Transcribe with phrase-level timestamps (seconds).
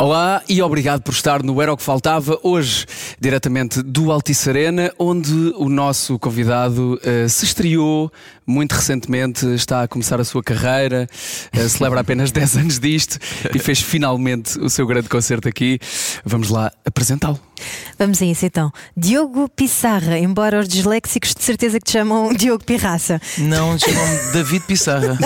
[0.00, 2.86] Olá e obrigado por estar no Era o que Faltava, hoje
[3.18, 8.08] diretamente do Altice Arena, onde o nosso convidado uh, se estreou
[8.46, 11.08] muito recentemente, está a começar a sua carreira,
[11.52, 13.18] uh, celebra apenas 10 anos disto
[13.52, 15.80] e fez finalmente o seu grande concerto aqui.
[16.24, 17.40] Vamos lá apresentá-lo.
[17.98, 18.70] Vamos a isso então.
[18.96, 23.20] Diogo Pissarra, embora os disléxicos de certeza que te chamam Diogo Pirraça.
[23.38, 25.18] Não, chamam David Pissarra.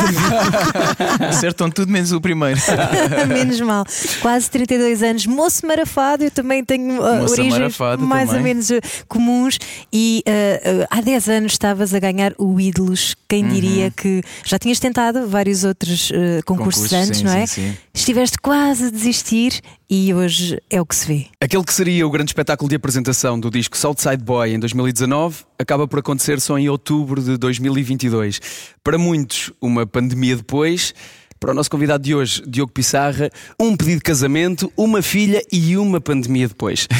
[1.28, 2.58] Acertam tudo menos o primeiro.
[3.28, 3.84] menos mal.
[4.22, 8.36] Quase 32 anos, moço marafado, eu também tenho uh, origens mais também.
[8.36, 9.58] ou menos uh, comuns.
[9.92, 13.14] E uh, uh, há 10 anos estavas a ganhar o Ídolos.
[13.28, 13.90] Quem diria Uhum.
[13.96, 17.46] que já tinhas tentado vários outros uh, concursos Concursos, antes, sim, não é?
[17.46, 17.76] sim, sim.
[17.94, 21.26] Estiveste quase a desistir e hoje é o que se vê.
[21.40, 25.86] Aquele que seria o grande espetáculo de apresentação do disco Southside Boy em 2019 acaba
[25.88, 28.40] por acontecer só em outubro de 2022.
[28.84, 30.94] Para muitos, uma pandemia depois.
[31.42, 35.76] Para o nosso convidado de hoje, Diogo Pissarra, um pedido de casamento, uma filha e
[35.76, 36.86] uma pandemia depois.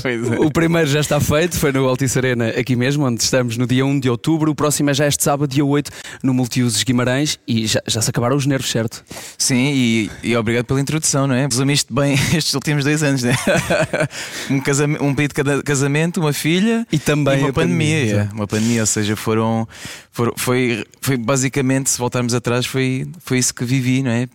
[0.00, 0.38] Pois é.
[0.38, 3.84] O primeiro já está feito, foi no Altice Arena aqui mesmo, onde estamos no dia
[3.84, 4.50] 1 de outubro.
[4.52, 5.90] O próximo é já este sábado, dia 8,
[6.22, 7.38] no Multiusos Guimarães.
[7.46, 9.04] E já, já se acabaram os nervos, certo?
[9.36, 11.44] Sim, e, e obrigado pela introdução, não é?
[11.46, 13.36] Resumiste bem estes últimos dois anos, não é?
[14.50, 18.28] Um, casam- um pedido de casamento, uma filha E também e uma a pandemia, pandemia.
[18.32, 19.66] Uma pandemia, ou seja, foram,
[20.12, 24.28] foram- foi, foi basicamente, se voltarmos atrás, foi, foi isso que vivi, não é?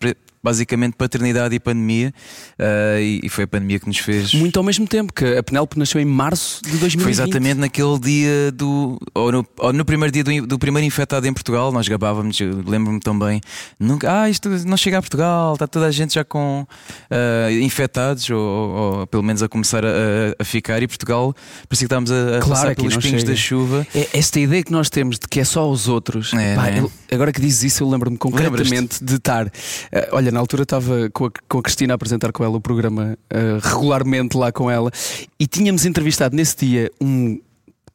[0.45, 2.13] Basicamente paternidade e pandemia,
[2.59, 4.33] ah, e, e foi a pandemia que nos fez.
[4.33, 7.01] Muito ao mesmo tempo, que a Penélope nasceu em março de 2020.
[7.01, 8.99] Foi exatamente naquele dia do.
[9.15, 12.99] Ou no, ou no primeiro dia do, do primeiro infectado em Portugal, nós gabávamos, lembro-me
[12.99, 13.39] também.
[13.79, 16.67] Nunca, ah, isto não chega a Portugal, está toda a gente já com
[17.09, 19.89] ah, infectados, ou, ou- pelo menos a começar a,
[20.37, 21.33] a- ficar, e Portugal
[21.69, 23.31] parecia que estávamos a, a Claro, passar pelos pingos chega.
[23.31, 23.87] da chuva.
[23.95, 26.33] É esta ideia que nós temos de que é só os outros.
[26.33, 26.83] É, Pá, é?
[27.13, 29.51] Agora que dizes isso, eu lembro-me concretamente de estar.
[29.91, 32.61] eh, olha, na altura estava com a, com a Cristina a apresentar com ela o
[32.61, 34.91] programa eh, regularmente lá com ela
[35.39, 37.39] e tínhamos entrevistado nesse dia um.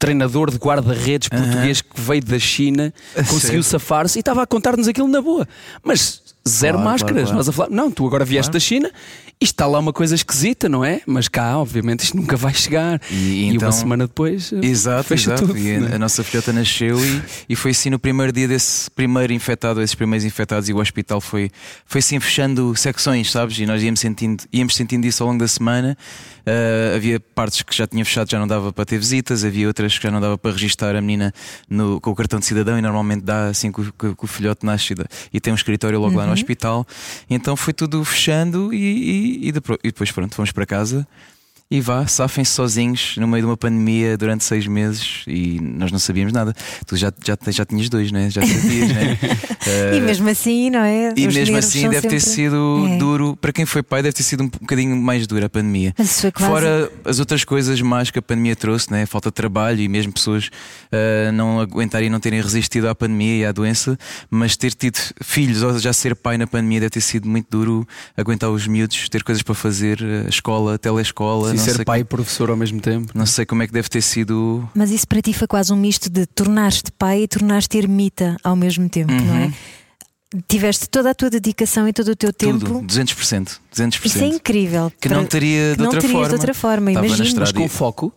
[0.00, 2.94] Treinador de guarda-redes português que veio da China,
[3.28, 5.44] conseguiu safar-se e estava a contar-nos aquilo na boa.
[5.82, 7.22] Mas zero Claro, máscaras.
[7.24, 7.36] claro.
[7.36, 8.90] Nós a falar, não, tu agora vieste da China,
[9.40, 11.00] isto está lá uma coisa esquisita, não é?
[11.06, 13.00] Mas cá, obviamente, isto nunca vai chegar.
[13.10, 14.52] E uma então- semana depois.
[14.52, 15.46] eh, Exato, exato.
[15.46, 15.56] tudo.
[15.58, 15.94] e a, não é?
[15.94, 19.94] a nossa filhota nasceu e, e foi assim no primeiro dia desse primeiro infectado, esses
[19.94, 21.50] primeiros infectados, e o hospital foi,
[21.86, 23.58] foi assim fechando secções, sabes?
[23.58, 25.96] E nós íamos sentindo, íamos sentindo isso ao longo da semana.
[26.46, 29.96] Ah, havia partes que já tinha fechado, já não dava para ter visitas, havia outras
[29.96, 31.32] que já não dava para registar a menina
[31.68, 34.26] no- com o cartão de cidadão, e normalmente dá assim que, o- que- que o
[34.26, 34.96] filhote nasce e
[35.34, 36.86] e tem um escritório logo lá no hospital.
[37.28, 38.76] Então foi tudo fechando e,
[39.44, 41.06] e- e depro- e depois pronto, fomos para casa.
[41.70, 45.98] E vá, safem-se sozinhos no meio de uma pandemia durante seis meses e nós não
[45.98, 46.54] sabíamos nada.
[46.86, 48.30] Tu já, já, já tinhas dois, né?
[48.30, 49.18] Já sabias, né?
[49.70, 51.12] Eh, E mesmo assim, não é?
[51.14, 52.96] e Os mesmo assim deve ter sempre- sido É.
[52.96, 53.36] duro.
[53.36, 55.92] Para quem foi pai, deve ter sido um bocadinho mais dura a pandemia.
[55.98, 59.04] Mas isso foi quase- Fora as outras coisas más que a pandemia trouxe, né?
[59.04, 60.48] falta de trabalho e mesmo pessoas
[60.90, 63.98] eh, não aguentarem e não terem resistido à pandemia e à doença,
[64.30, 67.86] mas ter tido filhos ou já ser pai na pandemia deve ter sido muito duro
[68.16, 71.57] aguentar os miúdos, ter coisas para fazer, eh, a escola, a telescola.
[71.64, 73.12] E não ser pai e professor ao mesmo tempo.
[73.14, 74.68] não sei como é que deve ter sido.
[74.74, 78.54] Mas isso para ti foi quase um misto de tornaste pai e tornaste ermita ao
[78.56, 79.44] mesmo tempo, não Uhum.
[79.44, 79.52] é?
[80.46, 82.58] Tiveste toda a tua dedicação e todo o teu tempo.
[82.58, 83.58] Tudo, 200%.
[83.74, 84.04] 200%.
[84.04, 84.92] Isso é incrível.
[85.00, 86.28] Que não Para- teria que de não outra terias forma.
[86.28, 87.28] de outra forma, Estava na imagino.
[87.28, 87.50] estrada.
[87.54, 88.12] Mas com foco.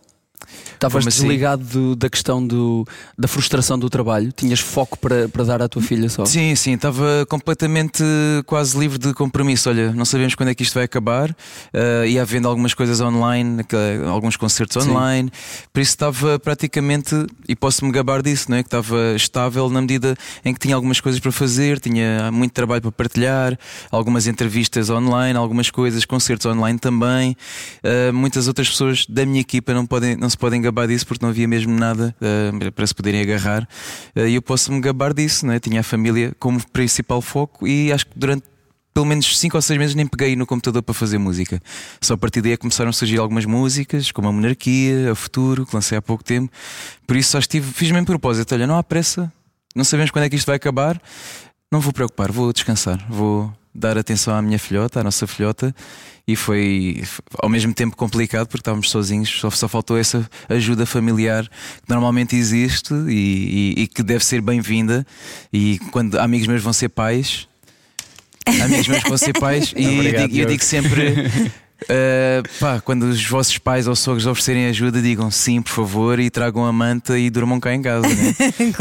[0.74, 1.22] Estavas Como assim?
[1.22, 2.84] desligado do- da questão do,
[3.16, 4.32] da frustração do trabalho?
[4.32, 6.24] Tinhas foco para, para dar à tua filha só?
[6.24, 8.02] Sim, sim, estava completamente
[8.46, 9.68] quase livre de compromisso.
[9.68, 11.30] Olha, não sabemos quando é que isto vai acabar.
[11.30, 13.64] Uh, ia havendo algumas coisas online,
[14.08, 14.90] alguns concertos Sim.
[14.90, 15.30] online.
[15.72, 17.14] Por isso estava praticamente,
[17.48, 18.62] e posso-me gabar disso, não é?
[18.62, 22.82] que estava estável na medida em que tinha algumas coisas para fazer, tinha muito trabalho
[22.82, 23.58] para partilhar,
[23.90, 27.36] algumas entrevistas online, algumas coisas, concertos online também.
[27.82, 31.24] Uh, muitas outras pessoas da minha equipa não, podem, não se podem gabar disso porque
[31.24, 33.68] não havia mesmo nada uh, para se poderem agarrar.
[34.16, 35.60] Uh, E eu posso-me gabar disso, é?
[35.60, 38.44] Tinha a família como principal foco e acho que durante
[38.94, 41.60] pelo menos 5 ou 6 meses nem peguei no computador para fazer música.
[42.00, 45.64] Só a partir daí é começaram a surgir algumas músicas, como a Monarquia, a Futuro,
[45.64, 46.52] que lancei há pouco tempo.
[47.06, 49.32] Por isso só estive, fiz mesmo propósito: olha, não há pressa,
[49.74, 51.00] não sabemos quando é que isto vai acabar,
[51.70, 55.74] não vou preocupar, vou descansar, vou dar atenção à minha filhota, à nossa filhota.
[56.26, 57.02] E foi
[57.40, 62.36] ao mesmo tempo complicado porque estávamos sozinhos, só, só faltou essa ajuda familiar que normalmente
[62.36, 65.04] existe e, e- e que deve ser bem-vinda.
[65.52, 67.48] E quando amigos meus vão ser pais,
[68.46, 71.14] amigos meus vão ser pais, e eu Obrigado, digo, eu digo sempre.
[71.82, 76.30] Uh, pá, quando os vossos pais ou sogros oferecerem ajuda, digam sim, por favor, e
[76.30, 78.08] tragam a manta e durmam cá em casa.
[78.08, 78.34] Né?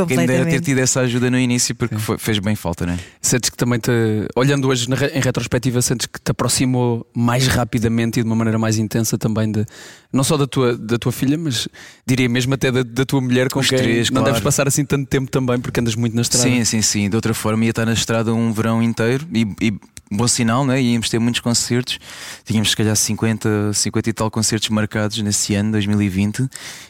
[0.08, 2.98] Quem dera ter tido essa ajuda no início, porque foi, fez bem falta, né?
[3.22, 3.92] Sentes que também te,
[4.36, 8.78] olhando hoje em retrospectiva, sentes que te aproximou mais rapidamente e de uma maneira mais
[8.78, 9.66] intensa também de
[10.12, 11.68] não só da tua, da tua filha, mas
[12.06, 14.34] diria mesmo até da, da tua mulher com Os quem três, não claro.
[14.34, 16.48] deves passar assim tanto tempo também, porque andas muito na estrada.
[16.48, 17.10] Sim, sim, sim.
[17.10, 19.74] De outra forma, ia estar na estrada um verão inteiro e, e
[20.12, 20.82] bom sinal, né?
[20.82, 21.98] íamos ter muitos concertos.
[22.44, 26.48] Tínhamos se calhar 50, 50 e tal concertos marcados nesse ano, 2020.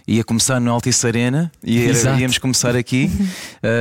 [0.08, 3.12] Ia começar no Altice Arena e era, íamos começar aqui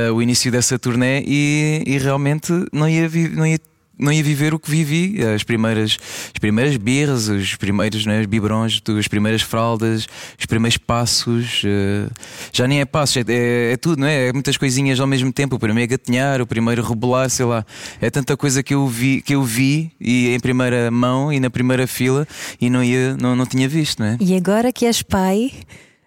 [0.09, 3.57] uh, o início dessa turnê e, e realmente não ia, não ia
[4.01, 5.97] não ia viver o que vivi, as primeiras,
[6.33, 10.07] as primeiras birras, os primeiros né, biberões, as primeiras fraldas,
[10.37, 11.63] os primeiros passos.
[11.63, 12.11] Uh,
[12.51, 14.29] já nem é passos, é, é, é, tudo, não é?
[14.29, 15.55] É muitas coisinhas ao mesmo tempo.
[15.55, 17.65] O primeiro gatinhar, o primeiro rebolar, sei lá.
[18.01, 21.49] É tanta coisa que eu vi, que eu vi e em primeira mão e na
[21.49, 22.27] primeira fila
[22.59, 24.17] e não, ia, não, não tinha visto, não é?
[24.19, 25.51] E agora que és pai.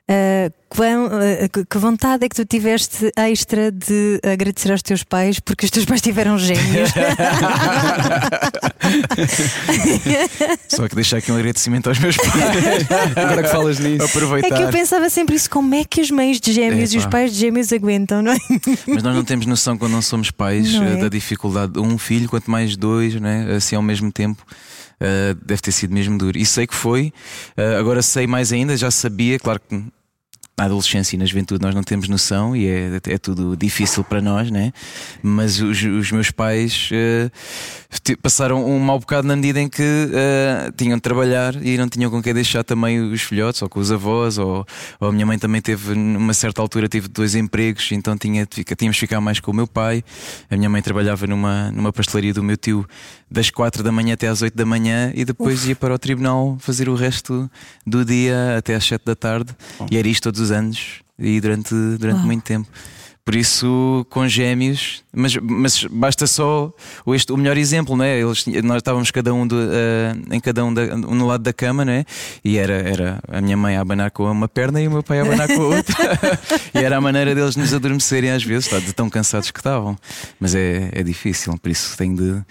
[0.07, 5.41] Uh, quão, uh, que vontade é que tu tiveste extra de agradecer aos teus pais
[5.41, 6.91] porque os teus pais tiveram gêmeos?
[10.69, 12.33] Só que deixar aqui um agradecimento aos meus pais.
[13.17, 14.55] Agora que falas nisso, aproveitar.
[14.55, 17.07] É que eu pensava sempre isso: como é que as mães de gêmeos e os
[17.07, 18.39] pais de gêmeos aguentam, não é?
[18.87, 20.97] Mas nós não temos noção quando não somos pais não é?
[20.97, 23.55] da dificuldade de um filho, quanto mais dois, né?
[23.57, 24.45] assim ao mesmo tempo.
[24.95, 26.39] Uh, deve ter sido mesmo duro.
[26.39, 27.13] E sei que foi,
[27.59, 29.85] uh, agora sei mais ainda, já sabia, claro que
[30.57, 34.21] na adolescência e na juventude nós não temos noção e é, é tudo difícil para
[34.21, 34.73] nós, né?
[35.23, 40.73] Mas os, os meus pais uh, passaram um mau bocado na medida em que uh,
[40.77, 43.91] tinham de trabalhar e não tinham com quem deixar também os filhotes, ou com os
[43.91, 44.65] avós, ou,
[45.01, 48.97] ou a minha mãe também teve, numa certa altura, teve dois empregos, então tinha, tínhamos
[48.97, 50.05] de ficar mais com o meu pai.
[50.49, 52.87] A minha mãe trabalhava numa, numa pastelaria do meu tio
[53.31, 55.69] das quatro da manhã até às oito da manhã e depois Uf.
[55.71, 57.51] ia para o tribunal fazer o resto
[57.85, 59.55] do dia até às sete da tarde.
[59.91, 62.69] E era isto todos os anos e durante, durante muito tempo.
[63.25, 66.71] Por isso, com gêmeos, mas, mas basta só
[67.07, 68.21] o, este, o melhor exemplo, não é?
[68.21, 71.51] Eles, nós estávamos cada um do, uh, em cada um, da, um no lado da
[71.51, 72.05] cama, não é?
[72.45, 75.21] E era, era a minha mãe a abanar com uma perna e o meu pai
[75.21, 75.97] a abanar com a outra.
[76.75, 79.97] e era a maneira deles nos adormecerem às vezes, tá, de tão cansados que estavam.
[80.39, 82.45] Mas é, é difícil, por isso tenho de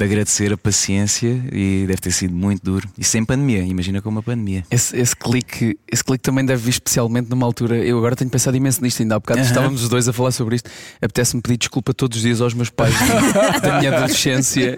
[0.00, 2.88] de agradecer a paciência e deve ter sido muito duro.
[2.96, 4.64] E sem pandemia, imagina com uma pandemia.
[4.70, 7.76] Esse, esse, clique, esse clique também deve vir especialmente numa altura.
[7.76, 9.48] Eu agora tenho pensado imenso nisto, ainda há bocado uh -huh.
[9.48, 10.70] estávamos os dois a falar sobre isto.
[11.02, 12.94] Apetece-me pedir desculpa todos os dias aos meus pais
[13.62, 14.76] da minha adolescência.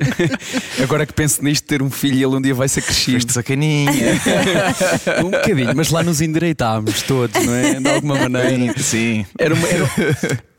[0.83, 3.19] agora que penso nisto, ter um filho e ele um dia vai ser crescido.
[3.19, 3.93] Foste sacaninha.
[5.25, 7.79] um bocadinho, mas lá nos endireitámos todos, não é?
[7.79, 8.75] De alguma maneira.
[8.79, 9.25] Sim.
[9.39, 9.89] Era, uma, era,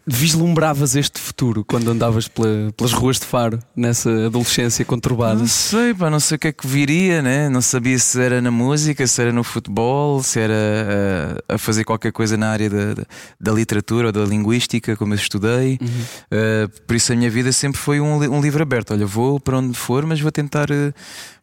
[0.05, 5.39] vislumbravas este futuro quando andavas pela, pelas ruas de Faro, nessa adolescência conturbada?
[5.39, 7.47] Não sei, pá, não sei o que é que viria, né?
[7.49, 11.83] Não sabia se era na música, se era no futebol, se era uh, a fazer
[11.83, 13.03] qualquer coisa na área da, da,
[13.39, 15.79] da, literatura ou da linguística, como eu estudei.
[15.81, 15.87] Uhum.
[15.87, 18.91] Uh, por isso a minha vida sempre foi um, um livro aberto.
[18.91, 20.67] Olha, vou para onde for, mas vou tentar.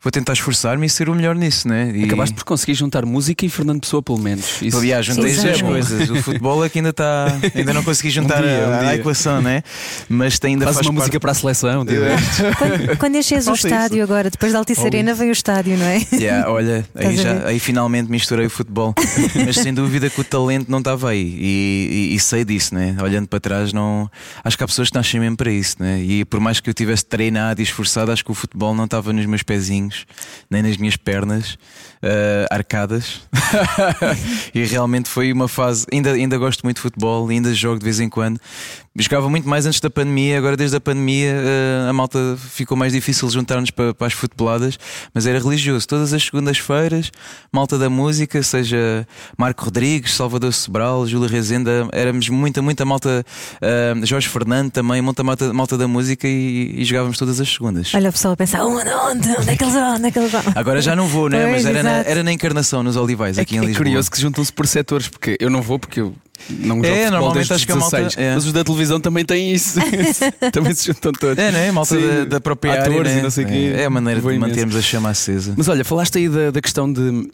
[0.02, 1.92] Vou tentar esforçar-me e ser o melhor nisso, né?
[1.94, 2.04] E...
[2.04, 4.62] Acabaste por conseguir juntar música e Fernando Pessoa, pelo menos.
[4.62, 4.78] Isso...
[4.78, 6.08] Aliás, juntei as coisas.
[6.08, 7.26] O futebol é que ainda está.
[7.54, 9.62] Ainda não consegui juntar um dia, um a, a, equação, né?
[10.08, 11.00] Mas tem ainda faz, faz uma parte...
[11.00, 11.84] música para a seleção.
[12.56, 14.04] quando, quando enches o estádio isso.
[14.04, 16.00] agora, depois da Altice Arena, vem o estádio, não é?
[16.12, 18.94] Yeah, olha, aí, já, aí finalmente misturei o futebol.
[19.44, 21.36] Mas sem dúvida que o talento não estava aí.
[21.38, 22.96] E, e, e, sei disso, né?
[23.02, 24.10] Olhando para trás, não.
[24.42, 26.00] Acho que há pessoas que nascem mesmo para isso, né?
[26.00, 29.12] E por mais que eu tivesse treinado e esforçado, acho que o futebol não estava
[29.12, 29.89] nos meus pezinhos,
[30.50, 31.58] nem nas minhas pernas
[32.02, 33.20] uh, arcadas.
[34.54, 35.86] e realmente foi uma fase.
[35.92, 38.40] Ainda, ainda gosto muito de futebol, ainda jogo de vez em quando.
[38.98, 42.92] Jogava muito mais antes da pandemia, agora desde a pandemia uh, a malta ficou mais
[42.92, 44.76] difícil juntar-nos para, para as futeboladas,
[45.14, 45.86] mas era religioso.
[45.86, 47.12] Todas as segundas-feiras,
[47.52, 49.06] malta da música, seja
[49.38, 53.24] Marco Rodrigues, Salvador Sobral, Júlia Rezenda, éramos muita, muita malta,
[53.62, 57.94] uh, Jorge Fernando também, muita malta, malta da música e, e, jogávamos todas as segundas.
[57.94, 59.94] Olha o pessoal a pensar: onde, onde, onde é que eles vão?
[59.94, 60.42] Onde é que eles vão?
[60.56, 61.46] Agora já não vou, né?
[61.48, 63.74] Pois, mas era na, era na encarnação, nos Olivais, aqui é, em Lisboa.
[63.74, 66.14] É curioso que juntam-se por setores, porque eu não vou porque eu
[66.48, 68.08] não jogo é, normalmente acho que a malta.
[68.16, 68.34] É.
[68.34, 69.78] Mas os da televisão também têm isso.
[70.52, 71.38] também se juntam todos.
[71.38, 71.72] É, não é?
[71.72, 73.18] Malta da, da própria Atores área, né?
[73.20, 75.54] e não sei é, é a maneira de mantermos a chama acesa.
[75.56, 77.30] Mas olha, falaste aí da, da questão de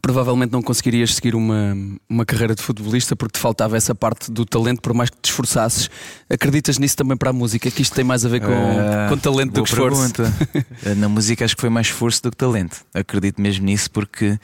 [0.00, 1.76] provavelmente não conseguirias seguir uma,
[2.08, 5.30] uma carreira de futebolista porque te faltava essa parte do talento, por mais que te
[5.30, 5.90] esforçasses.
[6.28, 7.70] Acreditas nisso também para a música?
[7.70, 10.22] Que isto tem mais a ver com, uh, com talento do que esforço?
[10.96, 12.84] Na música acho que foi mais esforço do que talento.
[12.94, 14.38] Acredito mesmo nisso porque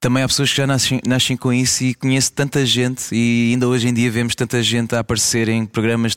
[0.00, 3.66] também há pessoas que já nascem, nascem com isso e conheço tanta gente e ainda
[3.66, 6.16] hoje em dia vemos tanta gente a aparecer em programas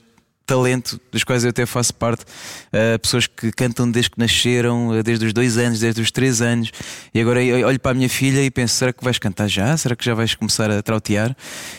[0.50, 5.04] talento, dos quais eu até faço parte, uh, pessoas que cantam desde que nasceram, uh,
[5.04, 6.72] desde os dois anos, desde os três anos,
[7.14, 9.78] e agora eu olho para a minha filha e penso: será que vais cantar já?
[9.78, 11.36] Será que já vais começar a trautear?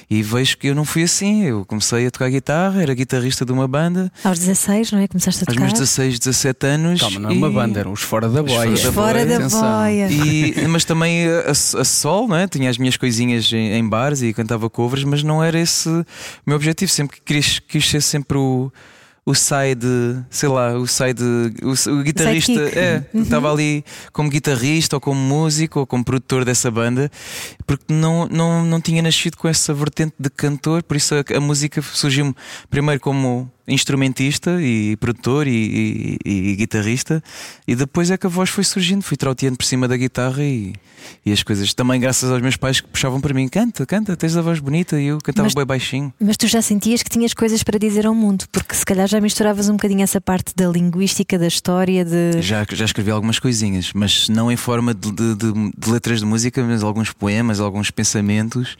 [0.08, 1.44] E vejo que eu não fui assim.
[1.44, 4.12] Eu comecei a tocar guitarra, era guitarrista de uma banda.
[4.22, 5.08] Aos 16, não é?
[5.08, 5.62] Começaste a tocar?
[5.62, 7.00] Aos meus 16, 17 anos.
[7.00, 8.70] Calma, não é uma banda, eram os Fora da Boia.
[8.70, 10.08] Os Fora da Boia.
[10.10, 12.46] E, mas também a, a, sol, não é?
[12.46, 16.04] Tinha as minhas coisinhas em, em bares e cantava covers, mas não era esse o
[16.46, 16.90] meu objetivo.
[16.90, 18.59] Sempre quis, quis ser sempre o
[19.24, 21.22] o side, sei lá, o side,
[21.62, 23.22] o, o guitarrista, é, uhum.
[23.22, 27.10] estava ali como guitarrista ou como músico ou como produtor dessa banda,
[27.66, 31.40] porque não, não, não tinha nascido com essa vertente de cantor, por isso a, a
[31.40, 32.34] música surgiu
[32.68, 37.22] primeiro como instrumentista e produtor e, e, e, guitarrista,
[37.66, 40.74] e depois é que a voz foi surgindo, fui trauteando por cima da guitarra e,
[41.24, 41.72] e as coisas.
[41.72, 45.00] Também graças aos meus pais que puxavam para mim: canta, canta, tens a voz bonita,
[45.00, 46.12] e eu cantava mas, bem baixinho.
[46.20, 49.20] Mas tu já sentias que tinhas coisas para dizer ao mundo, porque se calhar já
[49.20, 52.04] misturavas um bocadinho essa parte da linguística, da história.
[52.04, 52.42] De...
[52.42, 56.26] Já, já escrevi algumas coisinhas, mas não em forma de, de, de, de letras de
[56.26, 58.76] música, mas alguns poemas, alguns pensamentos.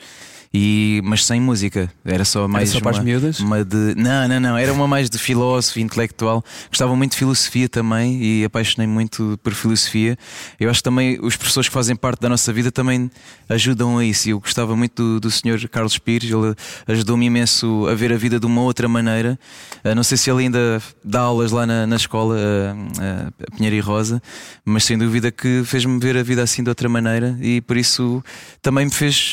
[0.53, 2.71] E, mas sem música, era só mais.
[2.71, 3.39] Era só para uma, as miúdas?
[3.39, 6.45] Uma de, não, não, não, era uma mais de filósofo, intelectual.
[6.69, 10.19] Gostava muito de filosofia também e apaixonei muito por filosofia.
[10.59, 13.09] Eu acho que também os professores que fazem parte da nossa vida também
[13.49, 14.29] ajudam a isso.
[14.29, 16.55] Eu gostava muito do, do senhor Carlos Pires, ele
[16.89, 19.39] ajudou-me imenso a ver a vida de uma outra maneira.
[19.85, 23.77] Uh, não sei se ele ainda dá aulas lá na, na escola, uh, uh, Pinheiro
[23.77, 24.21] e Rosa,
[24.65, 28.21] mas sem dúvida que fez-me ver a vida assim de outra maneira e por isso
[28.61, 29.31] também me fez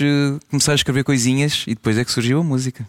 [0.52, 2.86] começar a escrever coisinhas e depois é que surgiu a música.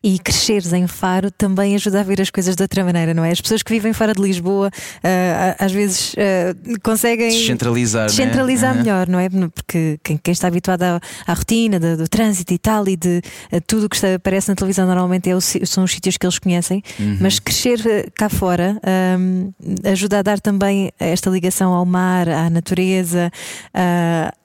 [0.00, 3.32] E cresceres em Faro também ajuda a ver as coisas de outra maneira, não é?
[3.32, 8.82] As pessoas que vivem fora de Lisboa uh, às vezes uh, conseguem descentralizar, descentralizar né?
[8.82, 9.28] melhor, não é?
[9.28, 13.20] Porque quem, quem está habituado à, à rotina do, do, trânsito e tal, e de
[13.52, 16.24] uh, tudo o que está, aparece na televisão normalmente é o, são os sítios que
[16.24, 17.18] eles conhecem, uhum.
[17.20, 17.80] mas crescer
[18.14, 18.80] cá fora
[19.18, 19.52] um,
[19.84, 23.32] ajuda a dar também esta ligação ao mar, à natureza,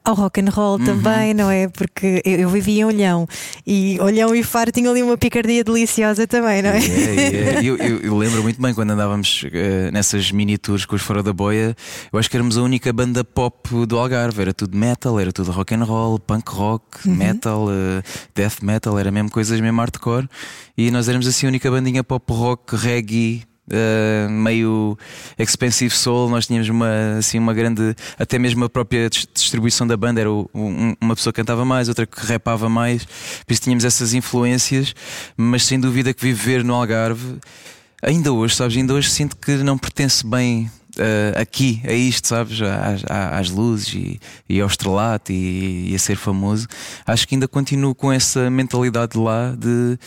[0.04, 0.86] ao rock and roll uhum.
[0.86, 1.68] também, não é?
[1.68, 3.28] Porque eu, eu vivi em Olhão
[3.66, 6.80] e Olhão e Faro tinham ali uma picardia deliciosa também, não é?
[6.80, 7.64] Yeah, yeah.
[7.66, 11.24] eu, eu, eu, lembro muito bem quando andávamos uh, nessas mini tours com os Fora
[11.24, 11.76] da Boia,
[12.12, 15.52] eu acho que éramos a única banda pop do Algarve, era tudo metal, era tudo
[15.52, 17.16] rock and roll, punk rock, uhum.
[17.16, 18.04] metal, uh,
[18.36, 20.28] death metal, era mesmo coisas mesmo hardcore
[20.78, 24.98] e nós éramos assim a única bandinha pop rock, reggae Uh, meio
[25.40, 30.20] expensive soul, nós tínhamos uma, assim, uma grande, até mesmo a própria distribuição da banda
[30.20, 33.86] era o, um, uma pessoa que cantava mais, outra que rapava mais, por isso tínhamos
[33.86, 34.94] essas influências,
[35.38, 37.40] mas sem dúvida que viver no Algarve,
[38.02, 42.62] ainda hoje, sabes, ainda hoje sinto que não pertence bem uh, aqui a isto, sabes?
[42.62, 46.68] Às, às luzes e, e, ao estrelato e, e, a ser famoso.
[47.06, 49.98] Acho que ainda continuo com essa mentalidade lá de.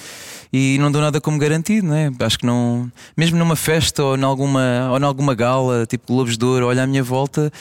[0.53, 2.11] E não dou nada como garantido, né?
[2.21, 2.91] Acho que não.
[3.17, 6.87] Mesmo numa festa ou em alguma, ou alguma gala, tipo Globos de Ouro, olho à
[6.87, 7.53] minha volta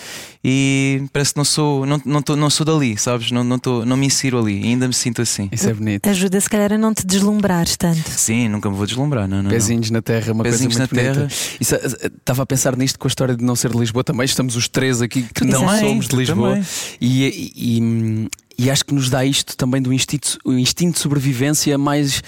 [0.47, 3.31] e parece que não sou, não, não, tô, não sou dali, sabes?
[3.31, 5.49] Não, não, tô, não me insiro ali, ainda me sinto assim.
[5.51, 6.07] Isso é bonito.
[6.07, 8.07] Ajuda se calhar a não te deslumbrares tanto.
[8.11, 9.97] Sim, nunca me vou deslumbrar, não, não, Pezinhos não.
[9.97, 11.33] na terra, uma Pezinhos coisa muito na bonita.
[11.59, 12.15] terra.
[12.15, 14.25] Estava a pensar nisto com a história de não ser de Lisboa também.
[14.25, 16.59] Estamos os três aqui que não também, somos de Lisboa.
[16.99, 21.77] E, e, e, acho que nos dá isto também do instinto, o instinto de sobrevivência
[21.77, 22.19] mais,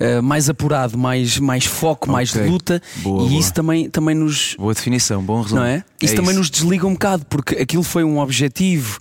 [0.00, 2.12] uh, mais apurado, mais, mais foco, okay.
[2.12, 2.82] mais luta.
[2.96, 3.40] Boa, e boa.
[3.40, 4.56] isso também, também nos.
[4.58, 5.60] Boa definição, bom resumo.
[5.60, 5.84] Não é?
[6.00, 6.40] Isso é também isso.
[6.40, 9.00] nos desliga um bocado, porque aquilo foi um objetivo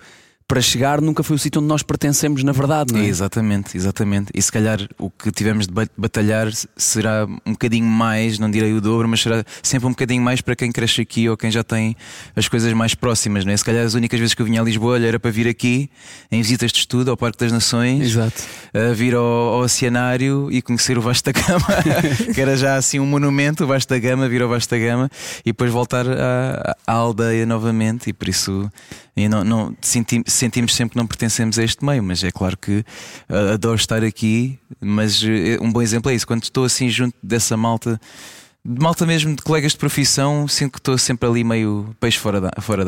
[0.52, 3.06] para chegar nunca foi o sítio onde nós pertencemos, na verdade, não é?
[3.06, 4.32] Exatamente, exatamente.
[4.36, 8.82] E se calhar o que tivemos de batalhar será um bocadinho mais, não direi o
[8.82, 11.96] dobro, mas será sempre um bocadinho mais para quem cresce aqui ou quem já tem
[12.36, 13.56] as coisas mais próximas, não é?
[13.56, 15.90] Se calhar as únicas vezes que eu vinha a Lisboa era para vir aqui
[16.30, 18.44] em visitas de estudo ao Parque das Nações, Exato.
[18.74, 21.66] a vir ao, ao Oceanário e conhecer o Vasta Gama,
[22.36, 25.10] que era já assim um monumento, o Vasta Gama, vir ao Vasta Gama
[25.46, 28.10] e depois voltar à, à aldeia novamente.
[28.10, 28.70] E por isso
[29.16, 32.58] e não, não sentimos, sentimos sempre que não pertencemos a este meio, mas é claro
[32.58, 32.86] que
[33.30, 34.58] uh, adoro estar aqui.
[34.80, 35.28] Mas uh,
[35.62, 38.00] um bom exemplo é isso: quando estou assim junto dessa malta,
[38.64, 42.40] de malta mesmo de colegas de profissão, sinto que estou sempre ali meio peixe fora
[42.40, 42.62] d'água.
[42.62, 42.86] Fora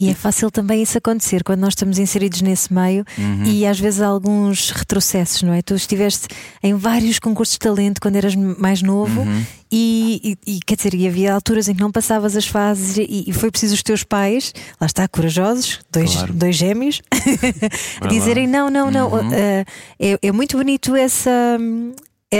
[0.00, 3.44] e é fácil também isso acontecer quando nós estamos inseridos nesse meio uhum.
[3.44, 5.62] e às vezes há alguns retrocessos, não é?
[5.62, 6.26] Tu estiveste
[6.60, 9.44] em vários concursos de talento quando eras mais novo uhum.
[9.70, 13.24] e, e, e, quer dizer, e havia alturas em que não passavas as fases e,
[13.28, 16.32] e foi preciso os teus pais, lá está, corajosos, dois, claro.
[16.32, 17.00] dois gêmeos,
[18.10, 19.08] dizerem não, não, não.
[19.08, 19.28] Uhum.
[19.28, 19.64] Uh,
[20.00, 21.58] é, é muito bonito essa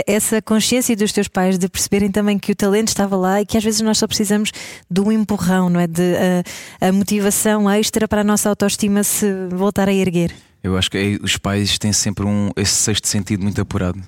[0.07, 3.59] essa consciência dos teus pais de perceberem também que o talento estava lá e que
[3.59, 4.51] às vezes nós só precisamos
[4.91, 5.87] de um empurrão, não é?
[5.87, 6.15] De
[6.81, 10.33] a, a motivação extra para a nossa autoestima se voltar a erguer.
[10.63, 14.01] Eu acho que é, os pais têm sempre um, esse sexto sentido muito apurado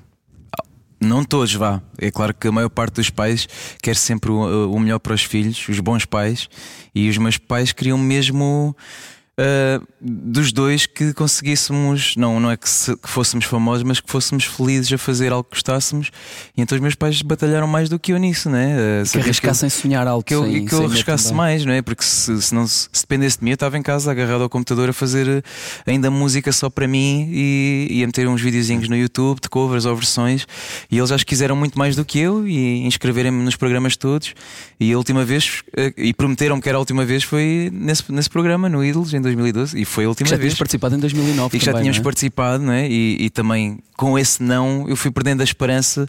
[1.00, 1.82] Não todos, vá.
[1.98, 3.46] É claro que a maior parte dos pais
[3.82, 6.48] quer sempre o, o melhor para os filhos, os bons pais,
[6.94, 8.74] e os meus pais queriam mesmo
[9.38, 14.10] uh, dos dois que conseguíssemos, não, não é que, se, que, fôssemos famosos, mas que
[14.10, 16.10] fôssemos felizes a fazer algo que gostássemos.
[16.54, 18.76] E então os meus pais batalharam mais do que eu nisso, né?
[19.02, 21.80] Uh, que arriscassem que sonhar algo que eu, sem, que eu arriscasse mais, não é?
[21.80, 24.90] Porque se, se, não, se dependesse de mim, eu estava em casa agarrado ao computador
[24.90, 25.42] a fazer eh,
[25.86, 29.86] ainda música só para mim e, e a meter uns videozinhos no YouTube de covers
[29.86, 30.46] ou versões.
[30.90, 34.34] E eles acho que quiseram muito mais do que eu e inscreverem-me nos programas todos.
[34.78, 38.28] E a última vez, uh, e prometeram-me que era a última vez, foi nesse, nesse
[38.28, 40.54] programa, no Idols, em 2012 e foi a última já vez.
[40.54, 42.02] participado em 2009 e que já tínhamos é?
[42.02, 42.88] participado, não é?
[42.88, 46.04] E, e, também com esse não eu fui perdendo a esperança.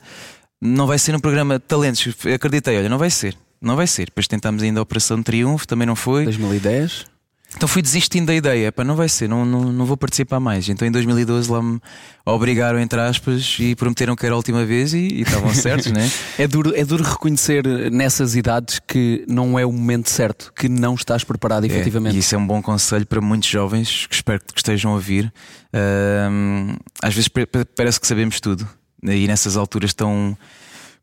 [0.60, 2.08] Não vai ser um programa de talentos.
[2.34, 3.38] Acreditei, olha, não vai ser.
[3.62, 4.06] Não vai ser.
[4.06, 6.24] Depois tentámos ainda a Operação Triunfo, também não foi.
[6.24, 7.06] 2010.
[7.56, 10.68] Então fui desistindo da ideia, para não vai ser, não, não, não vou participar mais.
[10.68, 11.80] Então em 2012 lá me
[12.26, 16.10] obrigaram, entre aspas, e prometeram que era a última vez e, e estavam certos, né?
[16.38, 20.96] É duro, é duro reconhecer nessas idades que não é o momento certo, que não
[20.96, 22.16] estás preparado é, efetivamente.
[22.16, 25.32] E isso é um bom conselho para muitos jovens que espero que estejam a ouvir.
[25.74, 27.30] Uh, às vezes
[27.76, 28.68] parece que sabemos tudo,
[29.04, 30.38] e nessas alturas tão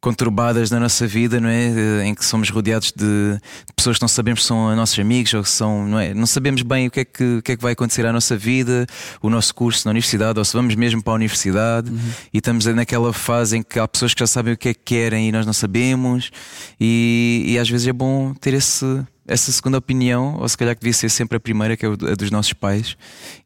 [0.02, 2.04] conturbadas na nossa vida, não é?
[2.04, 5.44] Em que somos rodeados de, de pessoas que não sabemos se são nossos amigos ou
[5.44, 6.12] que são, não é?
[6.12, 8.36] Não sabemos bem o que é que, o que, é que vai acontecer à nossa
[8.36, 8.84] vida,
[9.22, 11.98] o nosso curso na universidade, ou se vamos mesmo para a universidade uhum.
[12.34, 14.80] e estamos naquela fase em que há pessoas que já sabem o que é que
[14.84, 16.32] querem e nós não sabemos,
[16.80, 18.84] e, e às vezes é bom ter esse,
[19.24, 22.16] essa segunda opinião, ou se calhar que devia ser sempre a primeira, que é a
[22.16, 22.96] dos nossos pais,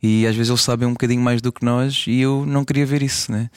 [0.02, 2.86] e às vezes eles sabem um bocadinho mais do que nós, e eu não queria
[2.86, 3.50] ver isso, né?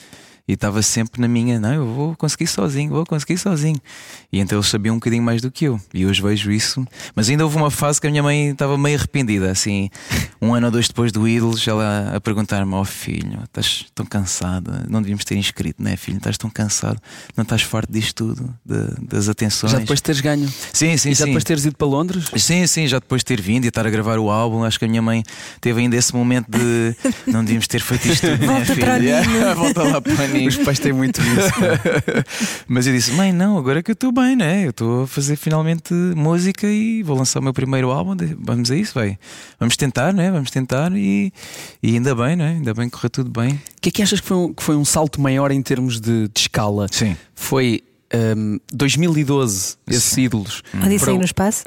[0.50, 3.80] E estava sempre na minha, não, eu vou conseguir sozinho, vou conseguir sozinho.
[4.32, 5.80] E então eles sabiam um bocadinho mais do que eu.
[5.94, 6.84] E hoje vejo isso.
[7.14, 9.88] Mas ainda houve uma fase que a minha mãe estava meio arrependida, assim,
[10.42, 14.04] um ano ou dois depois do Idols, ela a perguntar-me: Ó oh, filho, estás tão
[14.04, 16.16] cansado, não devíamos ter inscrito, né, filho?
[16.16, 17.00] Estás tão cansado,
[17.36, 19.70] não estás farto disto tudo, de, das atenções.
[19.70, 20.48] Já depois de teres ganho?
[20.72, 21.24] Sim, sim, e já sim.
[21.26, 22.24] depois de teres ido para Londres?
[22.36, 24.84] Sim, sim, já depois de ter vindo e estar a gravar o álbum, acho que
[24.84, 25.22] a minha mãe
[25.60, 26.96] teve ainda esse momento de
[27.28, 28.80] não devíamos ter feito isto tudo, né, filho?
[28.80, 30.39] Para Volta lá para mim.
[30.48, 31.52] Os pais têm muito isso.
[32.68, 34.64] Mas eu disse: Mãe, não, agora que eu estou bem, né?
[34.64, 38.16] Eu estou a fazer finalmente música e vou lançar o meu primeiro álbum.
[38.38, 39.18] Vamos a isso, vai.
[39.58, 40.30] Vamos tentar, né?
[40.30, 41.32] Vamos tentar e,
[41.82, 42.50] e ainda bem, né?
[42.50, 43.54] Ainda bem que correu tudo bem.
[43.54, 46.00] O que é que achas que foi um, que foi um salto maior em termos
[46.00, 46.86] de, de escala?
[46.90, 47.16] Sim.
[47.34, 50.62] Foi um, 2012, esses ídolos.
[50.84, 51.64] Odisseia no espaço?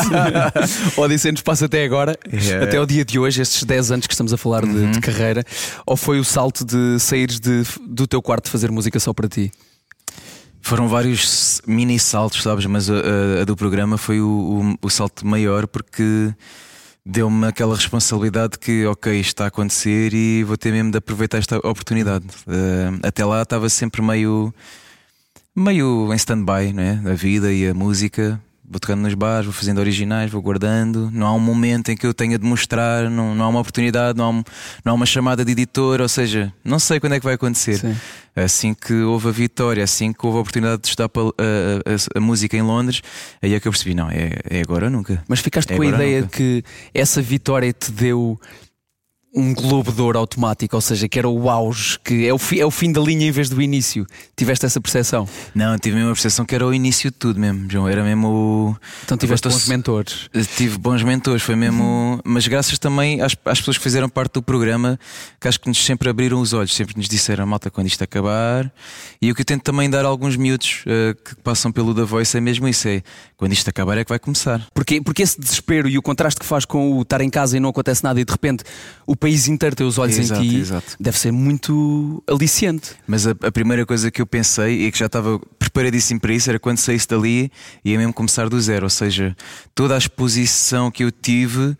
[0.96, 2.66] Odisseia no espaço até agora, yeah.
[2.66, 4.74] até o dia de hoje, estes 10 anos que estamos a falar uhum.
[4.74, 5.44] de, de, carreira.
[5.86, 9.50] Ou foi o salto de saíres de, do teu quarto fazer música só para ti?
[10.60, 12.66] Foram vários mini saltos, sabes?
[12.66, 16.34] Mas a, a, a do programa foi o, o, o salto maior porque
[17.04, 21.38] deu-me aquela responsabilidade que, ok, isto está a acontecer e vou ter mesmo de aproveitar
[21.38, 22.24] esta oportunidade.
[22.46, 24.54] Uh, até lá estava sempre meio
[25.54, 27.00] meio em stand-by, né?
[27.06, 28.40] A vida e a música.
[28.66, 31.10] Vou tocando nos bares, vou fazendo originais, vou guardando.
[31.12, 34.16] Não há um momento em que eu tenha de mostrar, não, não há uma oportunidade,
[34.16, 34.44] não há, um,
[34.82, 37.78] não há uma chamada de editor, ou seja, não sei quando é que vai acontecer.
[37.78, 37.94] Sim.
[38.34, 42.18] Assim que houve a vitória, assim que houve a oportunidade de estudar a, a, a,
[42.18, 43.02] a, música em Londres,
[43.42, 45.22] aí é que eu percebi: não, é, é agora ou nunca.
[45.28, 46.64] Mas ficaste é com a ideia de que
[46.94, 48.40] essa vitória te deu
[49.34, 52.60] um globo de ouro automático, ou seja, que era o auge, que é o, fi,
[52.60, 54.06] é o fim da linha em vez do início.
[54.36, 55.28] Tiveste essa percepção?
[55.52, 57.88] Não, tive mesmo a percepção que era o início de tudo mesmo, João.
[57.88, 58.76] Era mesmo o.
[59.04, 60.30] Então tiveste bons mentores.
[60.56, 61.82] Tive bons mentores, foi mesmo.
[61.82, 62.20] Uhum.
[62.24, 64.98] Mas graças também às, às, pessoas que fizeram parte do programa,
[65.40, 68.72] que acho que nos sempre abriram os olhos, sempre nos disseram, malta, quando isto acabar.
[69.20, 72.04] E o que eu tento também dar a alguns miúdos uh, que passam pelo da
[72.04, 73.02] Voice é mesmo isso: é
[73.36, 74.64] quando isto acabar é que vai começar.
[74.72, 77.60] Porque, porque esse desespero e o contraste que faz com o estar em casa e
[77.60, 78.62] não acontece nada e de repente
[79.06, 80.96] o país inteiro tem os olhos exato, em ti, exato.
[81.00, 82.90] deve ser muito aliciante.
[83.06, 86.50] Mas a, a, primeira coisa que eu pensei e que já estava preparadíssimo para isso
[86.50, 87.50] era quando saísse dali
[87.82, 89.34] ia mesmo começar do zero, ou seja,
[89.74, 91.74] toda a exposição que eu tive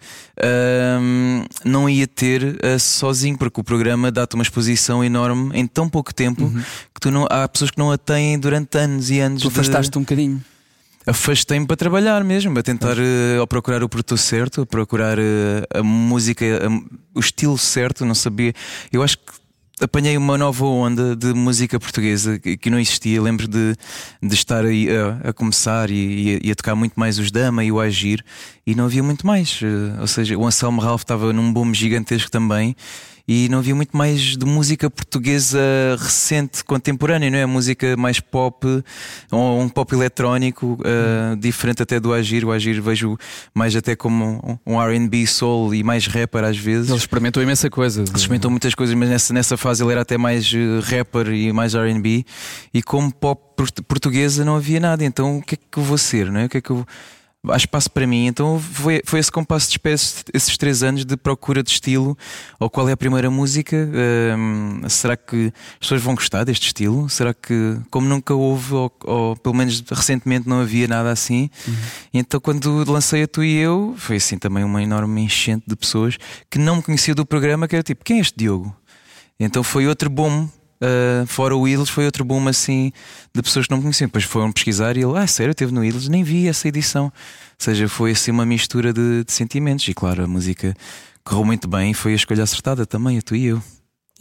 [0.98, 5.86] hum, não ia ter uh, sozinho, porque o programa dá-te uma exposição enorme em tão
[5.86, 6.62] pouco tempo uhum.
[6.94, 9.42] que tu não, há pessoas que não a têm durante anos e anos.
[9.42, 9.98] Tu afastaste de...
[9.98, 10.42] um bocadinho
[11.06, 15.22] afastei-me para trabalhar mesmo, a tentar uh, procurar o produto certo, a procurar uh,
[15.72, 18.52] a música, a, o estilo certo, não sabia.
[18.92, 19.32] Eu acho que
[19.80, 23.20] apanhei uma nova onda de música portuguesa que, não existia.
[23.20, 23.74] Lembro de,
[24.22, 27.72] de estar aí a, a começar e, e, a, tocar muito mais os Dama e
[27.72, 28.24] o Agir
[28.66, 29.60] e não havia muito mais.
[29.60, 32.74] Uh, ou seja, o Anselmo Ralph estava num boom gigantesco também
[33.26, 35.58] e não havia muito mais de música portuguesa
[35.98, 37.46] recente, contemporânea, não é?
[37.46, 38.66] Música mais pop,
[39.30, 42.44] ou um pop eletrónico, uh, diferente até do Agir.
[42.44, 43.16] O Agir vejo
[43.54, 46.90] mais até como um RB soul e mais rapper às vezes.
[46.90, 48.02] Ele experimentou imensa coisa.
[48.02, 51.52] Ele experimentou muitas coisas, mas nessa, nessa fase ele era até mais eh, rapper e
[51.52, 52.26] mais RB.
[52.72, 53.42] E como pop
[53.86, 56.44] portuguesa não havia nada, então o que é que eu vou ser, não é?
[56.46, 56.86] O que é que eu
[57.48, 58.26] há espaço para mim.
[58.26, 62.16] Então foi, foi esse compasso de espécie, esses três anos de procura de estilo,
[62.58, 63.76] ou qual é a primeira música?
[64.36, 67.08] Um, será que as pessoas vão gostar deste estilo?
[67.08, 71.74] Será que, como nunca houve, ou, ou pelo menos recentemente não havia nada assim, uhum.
[72.12, 76.16] então quando lancei a Tu e Eu, foi assim também uma enorme enchente de pessoas
[76.50, 78.74] que não me conheciam do programa, que era tipo, quem é este Diogo?
[79.38, 80.48] Então foi outro bom
[80.80, 82.92] Uh, fora o Idols foi outro boom assim
[83.34, 84.08] de pessoas que não conheciam.
[84.08, 87.04] Depois foram pesquisar e ele, ah, sério, teve no Idols, nem vi essa edição.
[87.04, 87.12] Ou
[87.58, 89.86] seja, foi assim uma mistura de, de sentimentos.
[89.88, 90.74] E claro, a música
[91.24, 93.62] correu muito bem e foi a escolha acertada também, a tu e eu.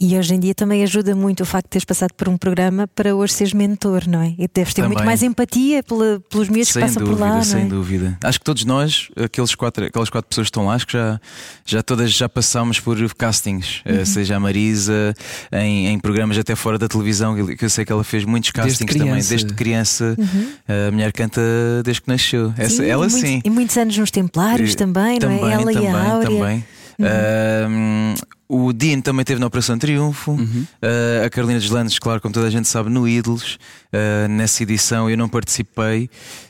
[0.06, 2.86] E hoje em dia também ajuda muito o facto de teres passado por um programa
[2.86, 4.34] para hoje seres mentor, não é?
[4.38, 4.98] E deves ter também.
[4.98, 7.42] muito mais empatia pela, pelos miúdos que passam dúvida, por lá.
[7.42, 7.64] Sem é?
[7.64, 8.18] dúvida.
[8.22, 11.18] Acho que todos nós, aqueles quatro, aquelas quatro pessoas que estão lá, acho que já,
[11.64, 14.04] já todas já passámos por castings, eh, uhum.
[14.04, 15.14] seja a Marisa,
[15.50, 18.84] em, em, programas até fora da televisão, que eu sei que ela fez muitos castings
[18.84, 20.14] desde também, desde criança.
[20.18, 20.88] Uhum.
[20.88, 21.40] A mulher canta
[21.82, 22.52] desde que nasceu.
[22.58, 23.40] Essa, sim, ela e sim.
[23.42, 25.52] E muitos anos nos Templários e, também, também, não é?
[25.54, 26.28] Ela também, e a Áurea.
[26.28, 26.64] Também.
[26.98, 28.14] Uhum.
[28.48, 30.66] o Dean também teve na Operação Triunfo, uhum.
[30.82, 33.58] uh, a Carolina Deslandes, claro, como toda a gente sabe, no Ídolos.
[33.92, 36.08] Uh, nessa edição eu não participei,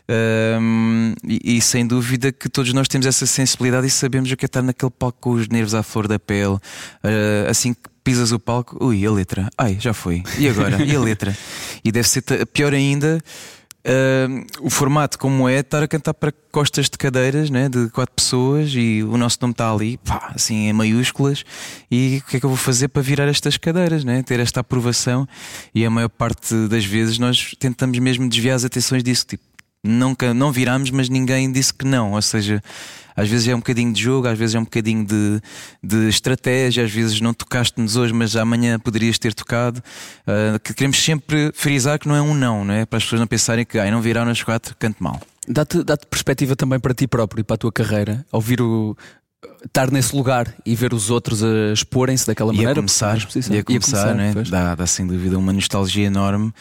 [0.09, 4.45] uh, e, e, sem dúvida que todos nós temos essa sensibilidade e sabemos o que
[4.45, 6.59] é estar naquele palco com os nervos à flor da pele.
[7.49, 10.83] assim que pisas o palco, ui, a letra, ai, já foi, e agora?
[10.85, 11.37] e a letra?
[11.83, 13.23] E deve ser pior ainda
[13.87, 18.15] Uh, o formato como é estar a cantar para costas de cadeiras né, de quatro
[18.15, 21.45] pessoas e o nosso nome está ali, pá, assim em maiúsculas.
[21.91, 24.23] E o que é que eu vou fazer para virar estas cadeiras, né?
[24.23, 25.29] ter esta aprovação?
[25.75, 29.45] E a maior parte das vezes nós tentamos mesmo desviar as atenções disso, tipo,
[29.85, 32.13] nunca não viramos, mas ninguém disse que não.
[32.13, 32.63] Ou seja,
[33.15, 35.41] às vezes é um bocadinho de jogo, às vezes é um bocadinho de,
[35.83, 39.81] de estratégia, às vezes não tocaste-nos hoje, mas amanhã poderias ter tocado.
[40.27, 42.87] Uh, que queremos sempre frisar que não é um não, não é?
[42.87, 45.21] Para as pessoas não pensarem que ah, não viraram nas quatro, canto mal.
[45.47, 48.97] Dá-te dá perspectiva também para ti próprio e para a tua carreira, ouvir o,
[49.65, 52.73] estar nesse lugar e ver os outros a exporem-se daquela e maneira.
[52.73, 54.35] A começar, e a começar, a começar né?
[54.49, 56.53] dá, dá sem dúvida uma nostalgia enorme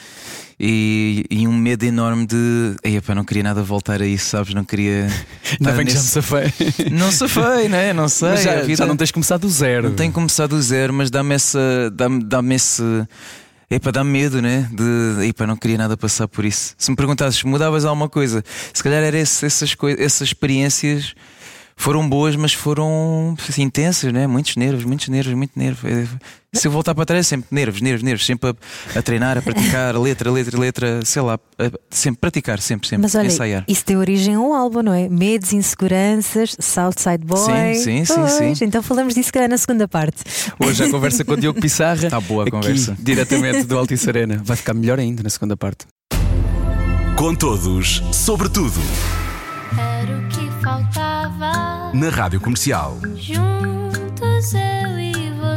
[0.60, 2.76] e, e, um medo enorme de.
[2.84, 4.54] Epa, não queria nada voltar a isso, sabes?
[4.54, 5.08] Não queria.
[5.60, 5.86] Ainda bem nesse...
[5.86, 6.54] que já me safei.
[6.92, 7.94] Não safei, né?
[7.94, 8.30] Não sei.
[8.30, 8.76] Mas já, vida...
[8.76, 9.90] já não tens começado do zero.
[9.90, 11.92] Não tenho começado do zero, mas dá-me essa.
[11.94, 12.82] dá-me dá esse.
[13.70, 14.70] Epa, dá medo, né?
[14.72, 15.28] De.
[15.28, 16.76] Epa, não queria nada passar por isso.
[16.78, 18.44] Se me perguntasses, mudavas alguma coisa,
[18.74, 21.14] se calhar era esse, essas, essas experiências
[21.76, 24.28] foram boas, mas foram assim, intensas, né?
[24.28, 25.88] Muitos nervos, muitos nervos, muito nervo.
[25.88, 26.08] É,
[26.54, 29.42] se eu voltar para trás, é sempre nervos, nervos, nervos, sempre a, a treinar, a
[29.42, 33.02] praticar, letra, letra, letra, sei lá, a, sempre praticar, sempre, sempre.
[33.02, 33.66] Mas olha, ensaiar.
[33.68, 35.10] isso deu origem a um álbum, não é?
[35.10, 37.76] Medos, inseguranças, Southside Boy.
[37.76, 38.66] Sim, sim, sim, sim.
[38.66, 40.24] Então falamos disso na segunda parte.
[40.60, 42.06] Hoje a conversa com o Diogo Pissarra.
[42.06, 42.96] Está boa a conversa.
[43.00, 44.40] diretamente do Altice Arena.
[44.44, 45.86] Vai ficar melhor ainda na segunda parte.
[47.18, 48.80] Com todos, sobre tudo.
[49.78, 51.13] Era o que faltava.
[51.94, 52.98] Na Rádio Comercial.
[53.16, 55.00] Juntos eu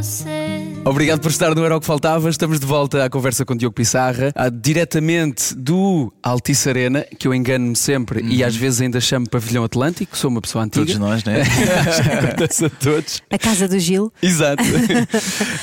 [0.03, 0.77] você.
[0.85, 2.29] Obrigado por estar no Era o que Faltava.
[2.29, 7.75] Estamos de volta à conversa com Diogo Pissarra, diretamente do Altice Arena, que eu engano-me
[7.75, 8.29] sempre uhum.
[8.29, 10.17] e às vezes ainda chamo Pavilhão Atlântico.
[10.17, 10.85] Sou uma pessoa antiga.
[10.85, 11.43] Todos nós, né?
[12.37, 13.23] A todos.
[13.31, 14.13] A casa do Gil.
[14.23, 14.63] Exato.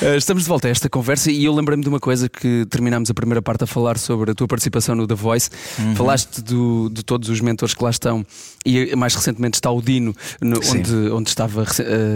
[0.02, 3.10] Eh, estamos de volta a esta conversa e eu lembrei-me de uma coisa que terminámos
[3.10, 5.50] a primeira parte a falar sobre a tua participação no The Voice.
[5.78, 5.94] Uhum.
[5.94, 8.26] Falaste do, de todos os mentores que lá estão
[8.66, 11.66] e mais recentemente está o Dino, no, onde, onde estava uh,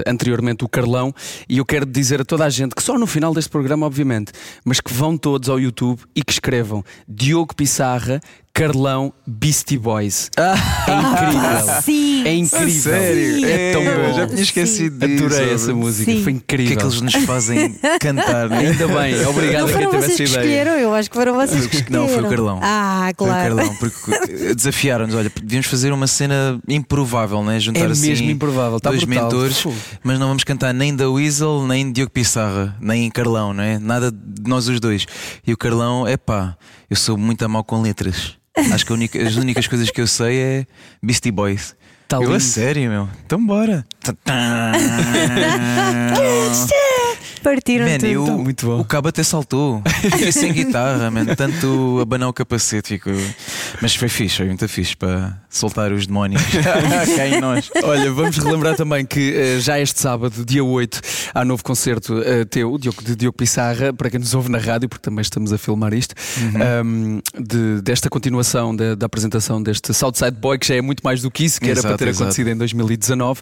[0.07, 1.15] anteriormente o Carlão.
[1.49, 4.33] E eu quero dizer a toda a gente que só no final deste programa, obviamente,
[4.65, 8.21] mas que vão todos ao YouTube e que escrevam Diogo Pissarra,
[8.59, 10.31] Carlão Beastie Boys.
[10.37, 10.55] Ah,
[10.89, 11.83] é incrível.
[11.83, 12.93] Sim, é incrível.
[12.93, 13.47] Sério?
[13.47, 14.15] É tão bom.
[14.17, 15.25] Já tinha esquecido disso.
[15.27, 16.23] Adorei essa música, Sim.
[16.25, 16.65] foi incrível.
[16.65, 18.49] O que é que eles nos fazem cantar?
[18.49, 18.59] Né?
[18.59, 20.25] Ainda bem, obrigado não a quem teve essa ideia.
[20.25, 22.07] Escolheram, eu acho que foram vocês que escolheram.
[22.07, 22.61] Não, foi o Carlão.
[22.61, 23.55] Ah, claro.
[23.55, 25.15] Foi o Carlão, porque desafiaram-nos.
[25.15, 27.61] Olha, devíamos fazer uma cena improvável, né?
[27.61, 29.25] Juntar é assim mesmo improvável, tá dois brutal.
[29.25, 29.65] mentores,
[30.03, 33.79] mas não vamos cantar nem da Weasel, nem Diogo Pissarra, nem Carlão, não é?
[33.79, 35.07] Nada de nós os dois.
[35.47, 36.57] E o Carlão, é pá,
[36.89, 38.37] eu sou muito a mal com letras.
[38.73, 40.67] Acho que única, as únicas coisas que eu sei é
[41.03, 41.77] Beastie Boys.
[42.09, 42.35] Tá eu lindo.
[42.35, 43.09] a sério, meu.
[43.25, 43.87] Então bora.
[47.41, 48.07] partiram Man, tudo.
[48.07, 48.81] eu- Muito bom.
[48.81, 49.83] O cabo até saltou.
[50.01, 51.25] Fiquei sem guitarra, man.
[51.35, 53.13] Tanto abanar o capacete ficou.
[53.83, 56.43] Mas foi fixe, foi muito fixe para soltar os demónios
[57.17, 57.71] cá em nós.
[57.83, 61.01] Olha, vamos relembrar também que eh, já este sábado, dia 8,
[61.35, 64.89] há novo concerto eh, teu, Diogo, de Diogo Pissarra, para quem nos ouve na rádio,
[64.89, 66.87] porque também estamos a filmar isto, Uhum.
[66.87, 71.23] um, de- desta continuação da, da apresentação deste Southside Boy, que já é muito mais
[71.23, 72.23] do que isso, que era Exato, para ter exato.
[72.25, 73.41] acontecido em 2019.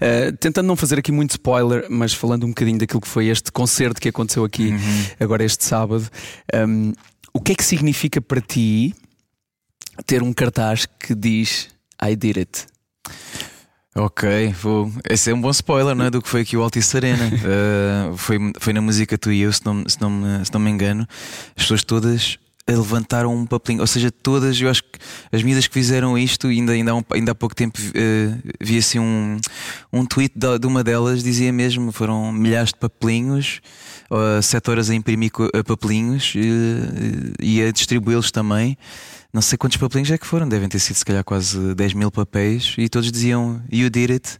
[0.00, 3.37] Eh, tentando não fazer aqui muito spoiler, mas falando um bocadinho daquilo que foi este
[3.52, 5.04] concerto que aconteceu aqui Uhum.
[5.20, 6.08] agora este sábado,
[6.54, 6.92] um,
[7.32, 8.94] o que é que significa para ti
[10.06, 11.68] ter um cartaz que diz
[12.02, 12.66] I did it?
[13.94, 14.92] Ok, vou.
[15.08, 16.10] Esse é um bom spoiler, não é?
[16.10, 17.24] Do que foi aqui o Altice Arena.
[17.26, 20.70] Uh, foi, foi na música Tu e Eu, se não, se, não se não me
[20.70, 21.06] engano.
[21.56, 22.38] As pessoas todas
[22.76, 24.98] levantaram um papelinho, ou seja, todas, eu acho que
[25.32, 28.78] as medidas que fizeram isto, ainda, ainda, há, um- ainda há pouco tempo uh, vi
[28.78, 29.38] assim um,
[29.92, 33.60] um tweet de, de uma delas, dizia mesmo: foram milhares de papelinhos,
[34.10, 36.38] uh, sete horas a imprimir uh, papelinhos uh,
[37.40, 38.76] e a distribuí-los também.
[39.32, 42.10] Não sei quantos papelinhos é que foram, devem ter sido se calhar quase 10 mil
[42.10, 44.38] papéis e todos diziam You did it.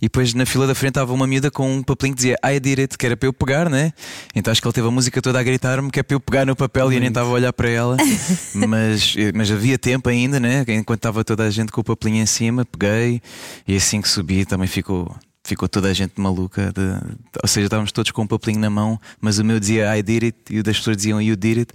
[0.00, 2.60] E depois na fila da frente estava uma miúda com um papelinho que dizia I
[2.60, 3.92] did it, que era para eu pegar, né?
[4.34, 6.46] Então acho que ele teve a música toda a gritar-me que é para eu pegar
[6.46, 7.96] no papel e eu nem estava a olhar para ela.
[8.54, 10.64] mas, mas havia tempo ainda, né?
[10.68, 13.20] Enquanto estava toda a gente com o papelinho em cima, peguei
[13.66, 15.14] e assim que subi também ficou.
[15.44, 19.00] Ficou toda a gente maluca, de- ou seja, estávamos todos com um papelinho na mão,
[19.18, 21.72] mas o meu dizia I did it e o das pessoas diziam You did it,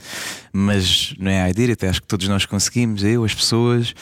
[0.51, 3.95] mas não é I did it, acho que todos nós conseguimos, eu, as pessoas,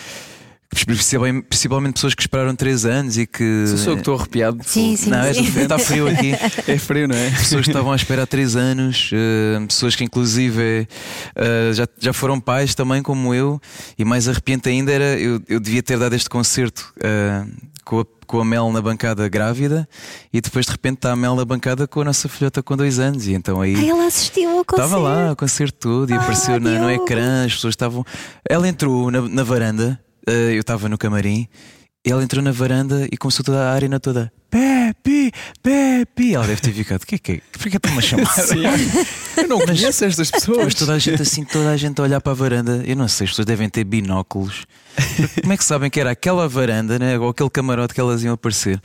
[0.74, 3.66] principalmente, pessoas que esperaram 3 anos e que.
[3.68, 4.60] Sou eu que estou arrepiado.
[4.66, 5.62] Sim, sim, Não, sim.
[5.62, 6.32] está frio aqui.
[6.68, 7.30] É frio, não é?
[7.32, 10.88] Pessoas que estavam à espera há 3 anos, eh, pessoas que inclusive
[11.36, 13.60] eh, já, já foram pais também, como eu,
[13.98, 17.44] e mais arrepiante ainda era eu, eu devia ter dado este concerto eh,
[17.84, 19.88] com, a, com a Mel na bancada grávida
[20.32, 23.00] e depois de repente está a Mel na bancada com a nossa filhota com 2
[23.00, 23.76] anos, e então aí.
[23.76, 24.86] Ai, ela assistiu ao concerto.
[24.86, 28.06] Estava lá, o concerto todo e Ah, apareceu na- no ecrã, as pessoas estavam.
[28.48, 31.48] Ela entrou na, na varanda, eu estava no camarim,
[32.06, 34.32] ela entrou na varanda e começou toda a arena toda.
[35.62, 36.36] Pepe, Pepe.
[36.36, 37.02] Ela deve ter ficado.
[37.04, 37.42] O que é que é?
[37.52, 38.36] Porquê que estão-me a chamar?
[39.38, 40.66] Eu não conheço estas pessoas.
[40.66, 42.84] Mas toda a gente assim, toda a gente a olhar para a varanda.
[42.86, 44.66] Eu não sei, as pessoas devem ter binóculos.
[45.42, 47.18] Como é que sabem que era aquela varanda, né?
[47.18, 48.80] ou aquele camarote que elas iam aparecer?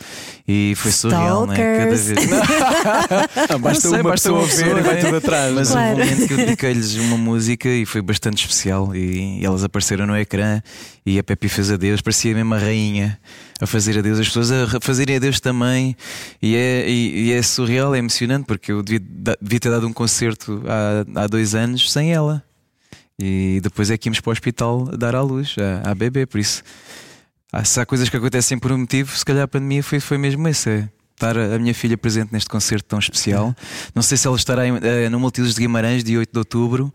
[0.47, 1.57] E foi surreal, né?
[1.57, 2.07] Cada vez.
[3.49, 5.55] Ah, basta Não sei, uma basta pessoa uma ver pessoa, e vai tudo atrás.
[5.55, 5.97] Mas Claro.
[5.97, 8.95] um momento que eu dediquei-lhes uma música e foi bastante especial.
[8.95, 10.61] E, e elas apareceram no ecrã
[11.05, 13.19] e a Pepe fez adeus, parecia mesmo a rainha
[13.61, 15.97] a fazer adeus, as pessoas a fazerem adeus também.
[16.43, 19.01] E é, e, e é surreal, é emocionante, porque eu devia,
[19.41, 22.43] devia ter dado um concerto há, há dois anos sem ela.
[23.19, 26.39] E depois é que íamos para o hospital dar à luz, à, à bebê, por
[26.39, 26.63] isso.
[27.53, 30.19] há- Se há coisas que acontecem por um motivo, se calhar a pandemia foi, foi
[30.19, 30.69] mesmo esse.
[30.69, 33.57] É estar a minha filha presente neste concerto tão especial.
[33.95, 36.93] Não sei se ela estará em- eh, no Multiusos de Guimarães, dia 8 de outubro,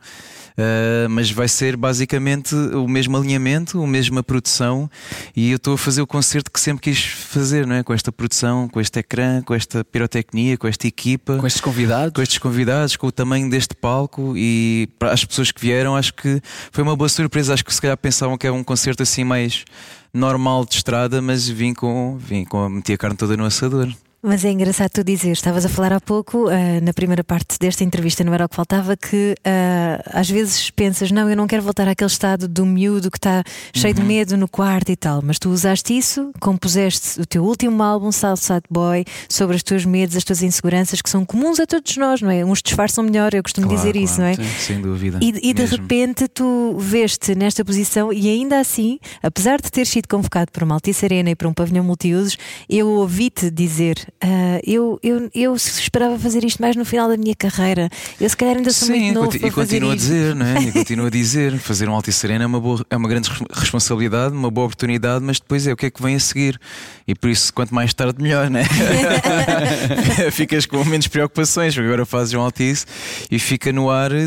[0.58, 4.90] eh, mas vai ser basicamente o mesmo alinhamento, a mesma produção.
[5.36, 7.84] E eu estou a fazer o concerto que sempre quis fazer, não é?
[7.84, 12.14] com esta produção, com este ecrã, com esta pirotecnia, com esta equipa Com estes convidados.
[12.14, 16.14] com estes convidados, com o tamanho deste palco e para as pessoas que vieram, acho
[16.14, 17.54] que foi uma boa surpresa.
[17.54, 19.66] Acho que se calhar pensavam que era um concerto assim mais
[20.14, 23.88] normal de estrada, mas vim com, vim com meti a carne toda no assador.
[24.24, 27.84] Mas é engraçado tu dizer, estavas a falar há pouco, ah, na primeira parte desta
[27.84, 31.64] entrevista, não era o que faltava, que ah, às vezes pensas, não, eu não quero
[31.64, 35.40] voltar àquele estado do miúdo que está cheio de medo no quarto e tal, mas
[35.40, 40.24] tu usaste isso, compuseste o teu último álbum, Southside Boy, sobre os teus medos, as
[40.24, 42.46] tuas inseguranças, que são comuns a todos nós, não é?
[42.46, 44.36] Uns disfarçam melhor, eu costumo dizer isso, não é?
[44.36, 45.18] Sim, sem dúvida.
[45.20, 50.08] E, e de repente tu veste nesta posição e ainda assim, apesar de ter sido
[50.08, 52.38] convocado para uma Altice Arena e para um pavilhão multiusos,
[52.70, 57.36] eu ouvi-te dizer "Ah, eu, eu, eu esperava fazer isto mais no final da minha
[57.36, 57.90] carreira.
[58.20, 60.62] Eu se calhar ainda sou Sim, muito novo e fazer continuo a dizer, não é?
[60.62, 63.42] E continuo a dizer, fazer um Altice Arena é uma, boa, é uma grande res-
[63.52, 66.60] responsabilidade, uma boa oportunidade, mas depois é o que é que vem a seguir.
[67.08, 68.64] E por isso, quanto mais tarde, melhor, né?
[70.32, 72.86] Ficas com menos preocupações, porque agora fazes um Altice
[73.30, 74.20] e fica no ar eh,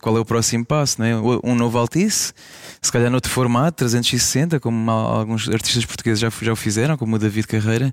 [0.00, 1.12] qual é o próximo passo, né?
[1.44, 2.32] Um novo Altice,
[2.80, 7.16] se calhar noutro formato, 360, como al- alguns artistas portugueses já, já o fizeram, como
[7.16, 7.92] o David Carreira,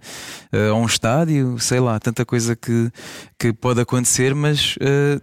[0.52, 2.92] eh, ou um estádio, sei lá, tanta coisa que,
[3.40, 5.20] que pode acontecer, mas eh,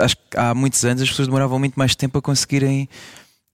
[0.00, 2.88] acho que há muitos anos as pessoas demoravam muito mais tempo a conseguirem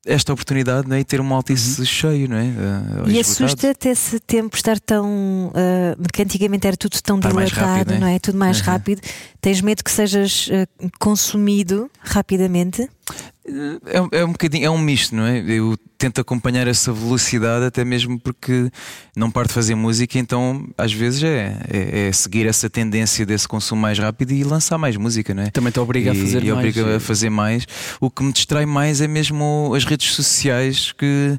[0.07, 2.47] esta oportunidade né, e ter um altice cheio, não é?
[2.47, 5.53] Eh, E assusta-te esse tempo estar tão.
[5.55, 7.99] ah, que antigamente era tudo tão Estar dilatado, rápido, né?
[7.99, 8.19] não é?
[8.19, 8.65] Tudo mais Uhum.
[8.67, 9.03] rápido.
[9.43, 10.67] Tens medo que sejas ah,
[10.99, 12.89] consumido rapidamente?
[13.87, 15.39] É, é um bocadinho, é um misto, não é?
[15.41, 18.71] Eu tento acompanhar essa velocidade, até mesmo porque
[19.15, 23.47] não paro de fazer música, então às vezes é, é, é seguir essa tendência desse
[23.47, 25.51] consumo mais rápido e lançar mais música, não é?
[25.51, 26.59] Também te obriga a fazer e mais.
[26.59, 27.67] obriga a fazer mais.
[28.01, 31.39] O que me distrai mais é mesmo as redes sociais que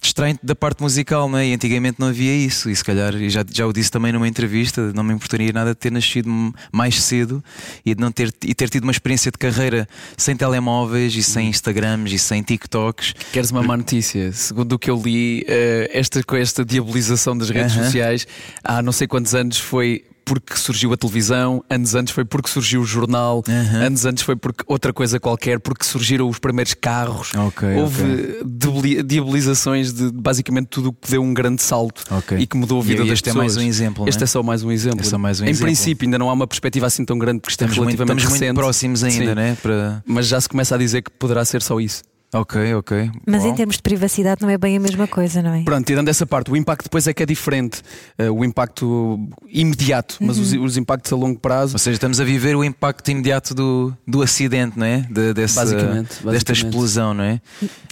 [0.00, 1.48] distraem-te da parte musical, não é?
[1.48, 4.26] E antigamente não havia isso, e se calhar, e já, já o disse também numa
[4.26, 6.28] entrevista, não me importaria nada de ter nascido
[6.72, 7.44] mais cedo
[7.84, 11.48] e de não ter, e ter tido uma experiência de carreira sem telemóveis e sem
[11.48, 13.14] Instagrams e sem TikToks.
[13.32, 14.32] Queres uma má notícia?
[14.32, 17.84] Segundo o que eu li, eh, esta, com esta diabolização das redes Aham.
[17.84, 18.26] sociais,
[18.64, 22.80] há não sei quantos anos foi porque surgiu a televisão, anos antes foi porque surgiu
[22.80, 23.86] o jornal, Aham.
[23.86, 27.32] anos antes foi porque outra coisa qualquer, porque surgiram os primeiros carros.
[27.34, 32.38] Ok, Houve deboli- diabolizações de basicamente tudo o que deu um grande salto Ok.
[32.38, 33.54] e que mudou a E vida das este é pessoas.
[33.54, 34.10] mais um exemplo, não é?
[34.10, 35.06] Este é só mais um exemplo.
[35.06, 35.66] É mais um em exemplo.
[35.66, 38.18] princípio, ainda não há uma perspectiva assim tão grande porque isto Estamos, é muito, relativamente
[38.18, 38.48] estamos recente.
[38.54, 39.34] muito próximos ainda, Sim.
[39.34, 39.56] né?
[39.62, 40.02] Para...
[40.06, 42.02] Mas já se começa a dizer que poderá ser só isso.
[42.32, 43.10] Ok, ok.
[43.26, 43.56] Mas em Uau.
[43.56, 45.62] termos de privacidade não é bem a mesma coisa, não é?
[45.64, 47.82] Pronto, tirando essa parte, o impacto depois é que é diferente.
[48.16, 50.62] Eh, o impacto imediato, mas os, Uhum.
[50.64, 51.74] os impactos a longo prazo.
[51.74, 55.00] Ou seja, estamos a viver o impacto imediato do, do acidente, não é?
[55.10, 56.64] De, dessa, Basicamente, desta basicamente.
[56.66, 57.40] explosão, não é?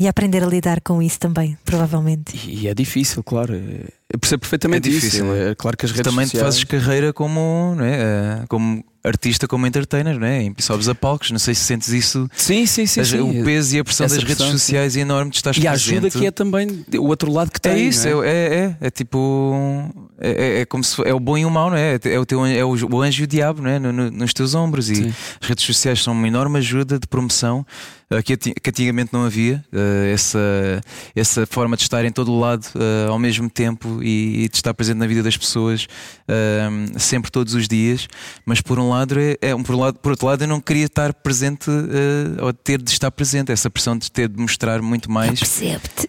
[0.01, 2.37] E aprender a lidar com isso também, provavelmente.
[2.49, 3.55] E é difícil, claro.
[3.55, 5.35] É- Eu percebo perfeitamente É difícil, isso.
[5.35, 5.51] é.
[5.51, 6.55] É claro que as redes também tu sociais...
[6.55, 7.93] fazes carreira como, não é?
[8.01, 10.45] Eh, como artista, como entertainer, não é?
[10.45, 12.29] E sobes a palcos, não sei se sentes isso.
[12.37, 13.03] Sim, sim, sim.
[13.05, 13.21] Sim.
[13.41, 15.67] O peso e a pressão Essa das redes pressão, sociais é enorme, tu estás E
[15.67, 17.73] a ajuda que é também o outro lado que tem.
[17.73, 19.91] É isso, é, é, é, é tipo.
[20.21, 21.99] É, é- é como se é o bom e o mau, não é?
[22.05, 23.79] É o, teu, é o, anjo e o diabo, não é?
[23.79, 24.91] No- no- nos teus ombros.
[24.91, 25.15] E Sim.
[25.41, 27.65] as redes sociais são uma enorme ajuda de promoção
[28.25, 29.63] que, ati- que antigamente não havia.
[29.73, 30.39] eh, essa,
[31.15, 34.57] essa forma de estar em todo o lado eh, ao mesmo tempo e, e de
[34.57, 35.87] estar presente na vida das pessoas
[36.27, 36.69] eh,
[36.99, 38.09] sempre, todos os dias.
[38.47, 40.87] Mas por um lado, é, é- por, um lado, por outro lado, eu não queria
[40.87, 43.53] estar presente eh, ou ter de estar presente.
[43.53, 45.39] Essa pressão de ter de mostrar muito mais.
[45.41, 46.09] Percebe-te.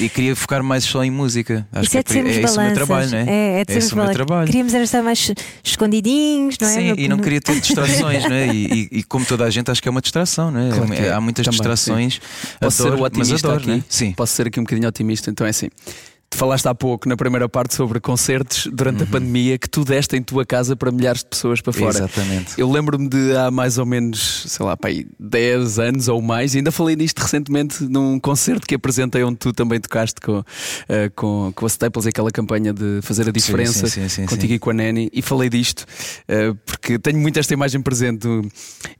[0.00, 1.66] e, e queria focar mais só em música.
[1.72, 3.24] Acho Isso é de que sermos é, esse o meu trabalho, não é?
[3.28, 4.46] É, é de esse sermos o meu trabalho.
[4.46, 6.72] Queríamos era estar mais escondidinhos, não é?
[6.72, 8.46] Sim, No- e não no- queria ter distrações, não é?
[8.54, 10.69] E, e- e como toda a gente, acho que é uma distração, não é?
[10.76, 11.12] Claro que é.
[11.12, 12.20] Há muitas Também, distrações.
[12.60, 13.68] Posso ser o otimista adoro, aqui?
[13.68, 13.84] não é?
[13.88, 14.12] Sim.
[14.12, 15.68] Posso ser aqui um bocadinho otimista, então é assim.
[16.40, 19.10] Falaste há pouco na primeira parte sobre concertos durante a Uhum.
[19.10, 21.90] pandemia que tu deste em tua casa para milhares de pessoas para fora.
[21.98, 22.58] Exatamente.
[22.58, 26.54] Eu lembro-me de há mais ou menos, sei lá, pá, aí 10 anos ou mais,
[26.54, 30.42] e ainda falei nisto recentemente num concerto que apresentei onde tu também tocaste com,
[30.88, 34.24] eh, com, com a Staples e aquela campanha de fazer a diferença sim, sim, sim,
[34.24, 35.84] contigo e com a Nani, e falei disto
[36.26, 38.26] eh, porque tenho muito esta imagem presente.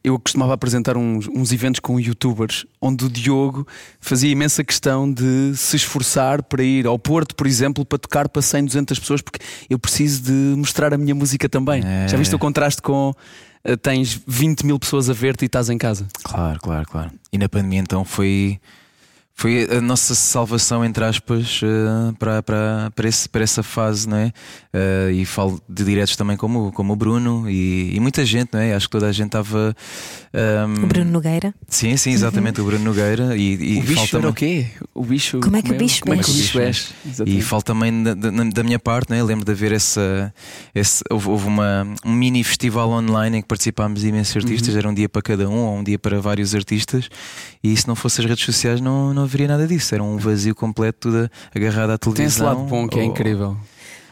[0.05, 3.67] Eu costumava apresentar uns, uns eventos com youtubers onde o Diogo
[3.99, 8.43] fazia imensa questão de se esforçar para ir ao Porto, por exemplo, para tocar para
[8.43, 9.39] 100, 200 pessoas, porque
[9.69, 11.83] eu preciso de mostrar a minha música também.
[11.85, 12.09] É.
[12.09, 13.15] Já viste o contraste com
[13.65, 16.07] eh, tens 20 mil pessoas a ver-te e estás em casa?
[16.23, 17.11] Claro, claro, claro.
[17.33, 18.61] E na pandemia então foi.
[19.41, 24.19] Foi a nossa salvação, entre aspas, eh, para, para, para, esse, para essa fase, não
[24.19, 24.33] é?
[24.71, 28.61] Eh, e falo de diretos também como, como o Bruno e, e muita gente, não
[28.61, 28.75] é?
[28.75, 29.75] Acho que toda a gente estava.
[30.35, 31.55] ehm, O Bruno Nogueira.
[31.67, 33.35] Sim, sim, exatamente, o Bruno Nogueira.
[33.35, 34.67] E, e o bicho falta era o quê?
[34.95, 35.41] O bicho.
[35.41, 36.93] Como é que o bicho como é que o bicho és?
[37.25, 39.23] E falo também da, da- minha parte, né?
[39.23, 40.35] lembro de haver essa.
[40.75, 44.79] esse- houve houve uma, um mini festival online em que participámos imensos artistas, Uhum.
[44.81, 47.09] era um dia para cada um ou um dia para vários artistas.
[47.65, 49.95] E se não fosse as redes sociais, não, não haveria nada disso.
[49.95, 52.15] Era um vazio completo, tudo agarrado à televisão.
[52.15, 53.57] Tem esse lado bom que é ou- incrível.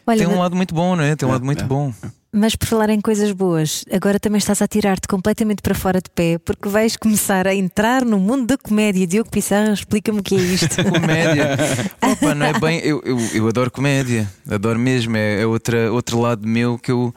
[0.07, 1.15] Olha, Tem um mas- lado muito bom, não é?
[1.15, 1.67] Tem um É, lado muito é.
[1.67, 1.93] bom.
[2.33, 6.09] mas por falar em coisas boas, agora também estás a tirar-te completamente para fora de
[6.09, 9.07] pé porque vais começar a entrar no mundo da comédia.
[9.07, 10.77] Diogo Pissarra, explica-me o que é isto.
[10.85, 11.57] Comédia.
[12.03, 12.79] Opa, não é bem.
[12.81, 15.15] Eu, eu, eu adoro comédia, adoro mesmo.
[15.17, 17.15] É, é outra, outro lado meu que eu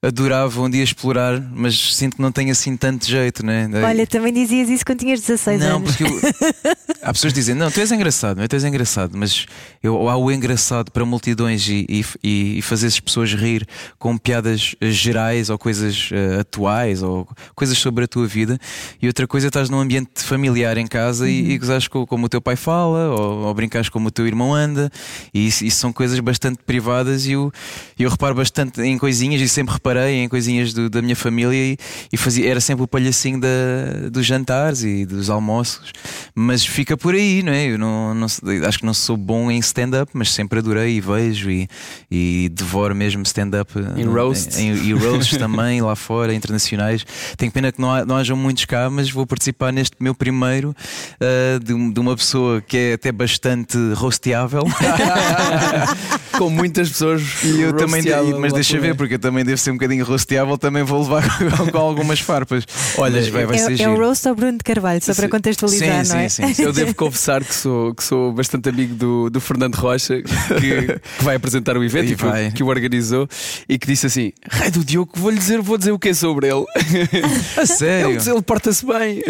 [0.00, 3.68] adorava um dia explorar, mas sinto que não tenho assim tanto jeito, né?
[3.84, 5.96] Olha, também dizias isso quando tinhas 16 não, anos.
[5.96, 6.20] porque eu...
[7.02, 8.48] há pessoas que dizem, não, tu és engraçado, não é?
[8.48, 9.46] Tu és engraçado, mas
[9.82, 11.84] eu, há o engraçado para multidões e,
[12.22, 13.66] e, e fazer as pessoas rir
[13.98, 18.56] com piadas eh, gerais ou coisas eh, atuais ou coisas sobre a tua vida,
[19.02, 22.28] e outra coisa estás num ambiente familiar em casa e, e gozares com como o
[22.28, 24.92] teu pai fala ou, ou brincares como o teu irmão anda,
[25.34, 27.52] e isso, isso são coisas bastante privadas e eu,
[27.98, 31.76] eu reparo bastante em coisinhas e sempre reparei em coisinhas do- da minha família e,
[32.12, 33.48] e fazia, era sempre o palhacinho da,
[34.10, 35.92] dos jantares e dos almoços,
[36.34, 37.66] mas fica por aí, não é?
[37.66, 38.26] Eu não, não
[38.66, 41.68] acho que não sou bom em stand-up, mas sempre adorei e vejo e,
[42.10, 44.58] e devoro mesmo stand-up Em eh, roasts.
[44.58, 47.04] em- e roasts também lá fora, internacionais.
[47.36, 50.74] Tenho pena que não, há, não hajam muitos cá, mas vou participar neste meu primeiro
[51.20, 54.62] uh, de, de uma pessoa que é até bastante rosteável.
[56.36, 57.22] com muitas pessoas.
[57.42, 58.02] E eu também,
[58.38, 61.22] mas deixa ver, porque eu também devo ser um bocadinho rosteável, também vou levar
[61.72, 62.64] com algumas farpas.
[62.96, 63.92] Olha, vai, vai é, ser é giro.
[63.92, 66.28] o roast ao Bruno de Carvalho, só para contextualizar, sim, não é?
[66.28, 66.62] sim, sim.
[66.68, 71.24] Eu devo confessar que sou, que sou bastante amigo do, do Fernando Rocha, que, que
[71.24, 72.50] vai apresentar o evento E e que, vai.
[72.50, 73.28] que o organizou,
[73.68, 76.48] e que disse assim: Rei do Diogo, vou-lhe dizer, vou dizer o que é sobre
[76.48, 76.64] ele.
[77.56, 78.18] A sério?
[78.18, 79.22] Ele, ele porta-se bem.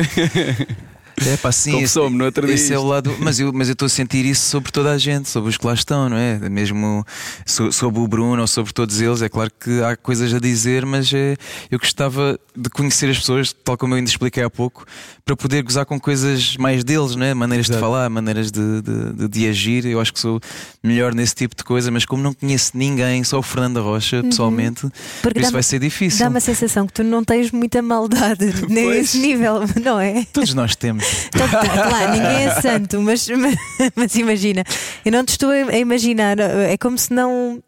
[1.27, 1.73] É pá, sim.
[1.73, 4.25] Confessou-me no outro dia Esse é o lado, mas eu mas eu estou a sentir
[4.27, 6.39] isso sobre toda a gente, sobre os que lá estão, não é?
[6.49, 7.05] Mesmo
[7.47, 9.23] so- sobre o Bruno ou sobre todos eles.
[9.23, 11.37] É claro que há coisas a dizer, mas é,
[11.71, 14.85] eu gostava de conhecer as pessoas, tal como eu ainda expliquei há pouco,
[15.25, 17.35] para poder gozar com coisas mais deles, não é?
[17.35, 19.85] Maneiras de falar, maneiras de, de, de- de agir.
[19.87, 20.41] Eu acho que sou
[20.83, 24.23] melhor nesse tipo de coisa, mas como não conheço ninguém, só o Fernando da Rocha,
[24.23, 24.91] pessoalmente, por Uhum.
[25.23, 26.21] Porque isso dá-me- vai ser difícil.
[26.25, 30.25] Dá uma sensação que tu não tens muita maldade nesse nível, não é?
[30.33, 31.05] Todos nós temos.
[31.35, 33.29] Então, claro, ninguém é santo, mas,
[33.97, 34.65] mas imagina,
[35.05, 37.63] eu não te estou a imaginar, é como se não,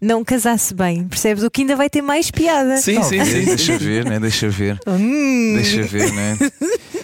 [0.00, 1.42] não casasse bem, percebes?
[1.42, 2.76] O que ainda vai ter mais piada.
[2.78, 3.44] Sim, sim, sim.
[3.44, 4.20] Deixa ver, né?
[4.20, 4.78] Deixa ver.
[4.86, 5.54] Hum.
[5.56, 6.36] Deixa ver, né?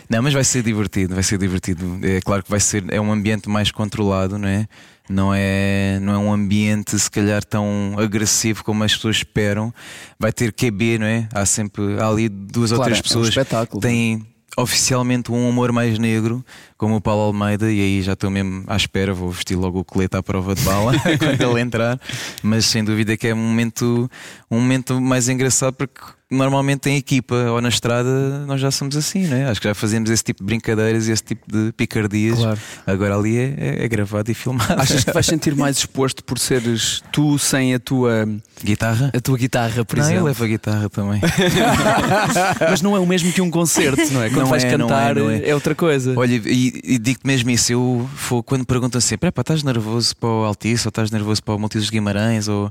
[0.08, 1.98] Não, mas vai ser divertido, vai ser divertido.
[2.02, 4.66] É claro que vai ser, é um ambiente mais controlado, não é?
[5.08, 9.72] Não é, não é um ambiente se calhar tão agressivo como as pessoas esperam.
[10.18, 11.28] Vai ter QB, não é?
[11.34, 13.82] Há sempre há ali duas ou Claro, três é um pessoas espetáculo.
[13.82, 14.26] que têm
[14.56, 16.44] oficialmente um humor mais negro,
[16.76, 19.84] como o Paulo Almeida, e aí já estou mesmo à espera, vou vestir logo o
[19.84, 22.00] colete à prova de bala quando ele entrar.
[22.42, 24.10] Mas sem dúvida que é um momento,
[24.50, 26.00] um momento mais engraçado porque
[26.34, 29.44] normalmente em equipa ou na estrada nós já somos assim, não é?
[29.46, 32.38] Acho que já fazemos esse tipo de brincadeiras e esse tipo de picardias.
[32.38, 32.58] Claro.
[32.86, 34.80] Agora ali é, é- é gravado e filmado.
[34.80, 38.28] Achas que vais sentir mais exposto por seres tu sem a tua,
[38.62, 39.10] Guitarra?
[39.14, 40.26] a tua guitarra, por não, eu exemplo?
[40.26, 41.20] levo a guitarra também.
[42.70, 44.28] Mas não é o mesmo que um concerto, não é?
[44.28, 45.54] Quando Não vais é, não cantar é, não é.
[45.54, 46.14] outra coisa.
[46.16, 50.28] Olha, e, e digo-te mesmo isso, eu for, quando perguntam sempre, "Epá, estás nervoso para
[50.28, 52.70] o Altice ou estás nervoso para o de Guimarães ou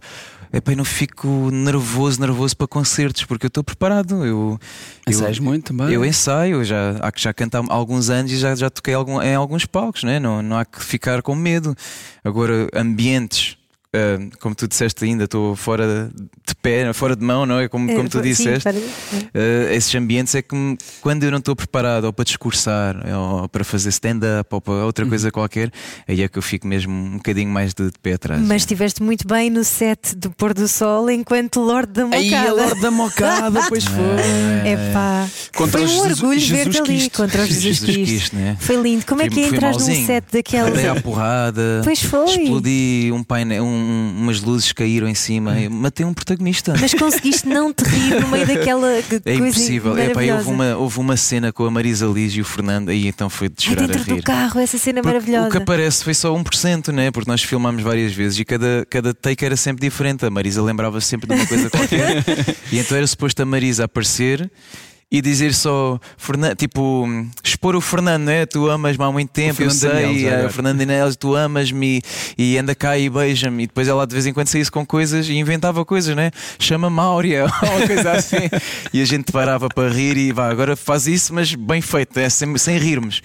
[0.51, 4.26] epá, eu não fico nervoso, nervoso para concertos, porque eu estou preparado.
[4.26, 4.60] Eu, eu,
[5.08, 5.93] Ensaias muito também.
[5.93, 9.22] eu ensaio, já, há que já canto há alguns anos e já, já toquei algum-
[9.22, 10.20] em alguns palcos, né?
[10.20, 11.76] não, não há que ficar com medo.
[12.24, 13.58] Agora, ambientes.
[13.94, 16.10] Ah, como tu disseste ainda, estou fora
[16.48, 17.68] de pé, fora de mão, não é?
[17.68, 18.64] Como, como tu Sim, disseste.
[18.64, 22.96] para- Uh, esses ambientes é que me- quando eu não estou preparado ou para discursar
[23.16, 25.72] ou para fazer stand-up ou para outra coisa qualquer,
[26.08, 28.41] aí é que eu fico mesmo um bocadinho mais de, de pé atrás.
[28.41, 32.22] Mas estiveste muito bem no set do pôr do sol enquanto Lorde da Mocada.
[32.24, 34.04] Aí a Lorde da Mocada, pois foi.
[34.66, 38.06] É pá, Contra foi um Jesus- orgulho ver-te ali contra o Jesus, Jesus Cristo.
[38.08, 38.58] Cristo, né?
[38.60, 39.06] Foi lindo.
[39.06, 40.70] Como é Fui- que é fui entrar num set daqueles?
[40.70, 42.26] Andei à porrada, Pois foi.
[42.26, 46.73] explodi um painel, um- umas luzes caíram em cima, e matei um protagonista.
[46.79, 49.97] Mas conseguiste não te rir no meio daquela É coisa impossível.
[49.97, 53.07] É, pá, houve, uma, houve uma cena com a Marisa Liz e o Fernando, aí
[53.07, 54.23] então foi de Ai, chorar a dentro do rir.
[54.23, 55.47] carro, essa cena Porque maravilhosa.
[55.47, 57.11] O que aparece foi só 1%, né?
[57.11, 60.25] Porque nós filmámos várias vezes e cada, cada take era sempre diferente.
[60.25, 62.23] A Marisa lembrava sempre de uma coisa qualquer.
[62.71, 64.49] e então era suposto a Marisa aparecer
[65.12, 65.99] e dizer só,
[66.58, 67.06] tipo,
[67.43, 68.45] expor o Fernando, né?
[68.45, 70.49] Tu amas-me há muito tempo, eu sei, Daniels, eh, agora.
[70.49, 72.01] Fernando Inês, tu amas-me
[72.38, 73.64] e anda cá e beija-me.
[73.64, 76.32] E depois ela de vez em quando saísse com coisas e inventava coisas, né?
[76.58, 78.49] Chama Máurea, ou uma coisa assim.
[78.91, 82.30] e a gente parava para rir e vá, agora faz isso, mas bem feito, é
[82.30, 83.22] sem, sem rirmos.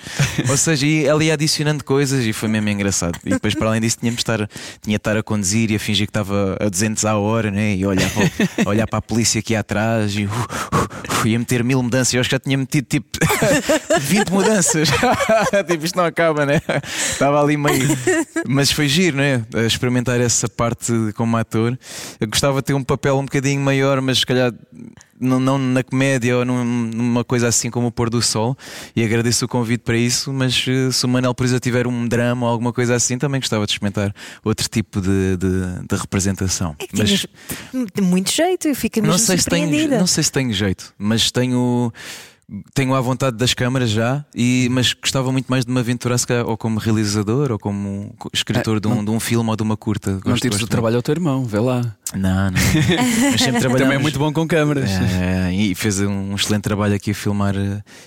[0.49, 3.19] Ou seja, e ela ia adicionando coisas e foi mesmo engraçado.
[3.25, 4.49] E depois, para além disso, tínhamos de estar,
[4.83, 7.75] tinha de estar a conduzir e a fingir que estava a 200 à hora, né?
[7.75, 11.65] E olhar para, olhar para a polícia aqui atrás e uh, uh, uh, ia meter
[11.65, 12.15] mil mudanças.
[12.15, 13.09] Eu acho que já tinha metido tipo
[14.01, 14.89] 20 mudanças.
[15.69, 16.61] tipo, isto não acaba, né?
[16.85, 17.89] Estava ali meio.
[18.47, 19.45] Mas foi giro, né?
[19.67, 21.79] Experimentar essa parte como ator.
[22.21, 24.53] Eu gostava de ter um papel um bocadinho maior, mas se calhar
[25.21, 28.57] não, não na comédia ou num- numa coisa assim como o Pôr do Sol.
[28.95, 30.33] E agradeço o convite para isso.
[30.33, 33.65] Mas eh, se o Manel, exemplo, tiver um drama ou alguma coisa assim, também gostava
[33.67, 34.15] de experimentar
[34.45, 36.75] outro tipo de, de, de representação.
[36.79, 37.27] É que mas tinhas
[38.01, 39.99] muito jeito, eu fico mesmo não sei, se tenho, surpreendida.
[39.99, 41.93] não sei se tenho jeito, mas tenho.
[42.73, 46.27] Tenho à vontade das câmaras já, e, mas gostava muito mais de me aventurar, se
[46.27, 49.63] calhar, ou como realizador, ou como escritor Ah, de, um, de um filme ou de
[49.63, 50.13] uma curta.
[50.13, 51.95] Não Gosto- tires o trabalho ao teu irmão, vê lá.
[52.15, 52.53] Não, não.
[53.33, 53.79] Mas sempre trabalhamos.
[53.79, 54.91] Também é muito bom com câmaras.
[54.91, 57.55] É, e fez um excelente trabalho aqui a filmar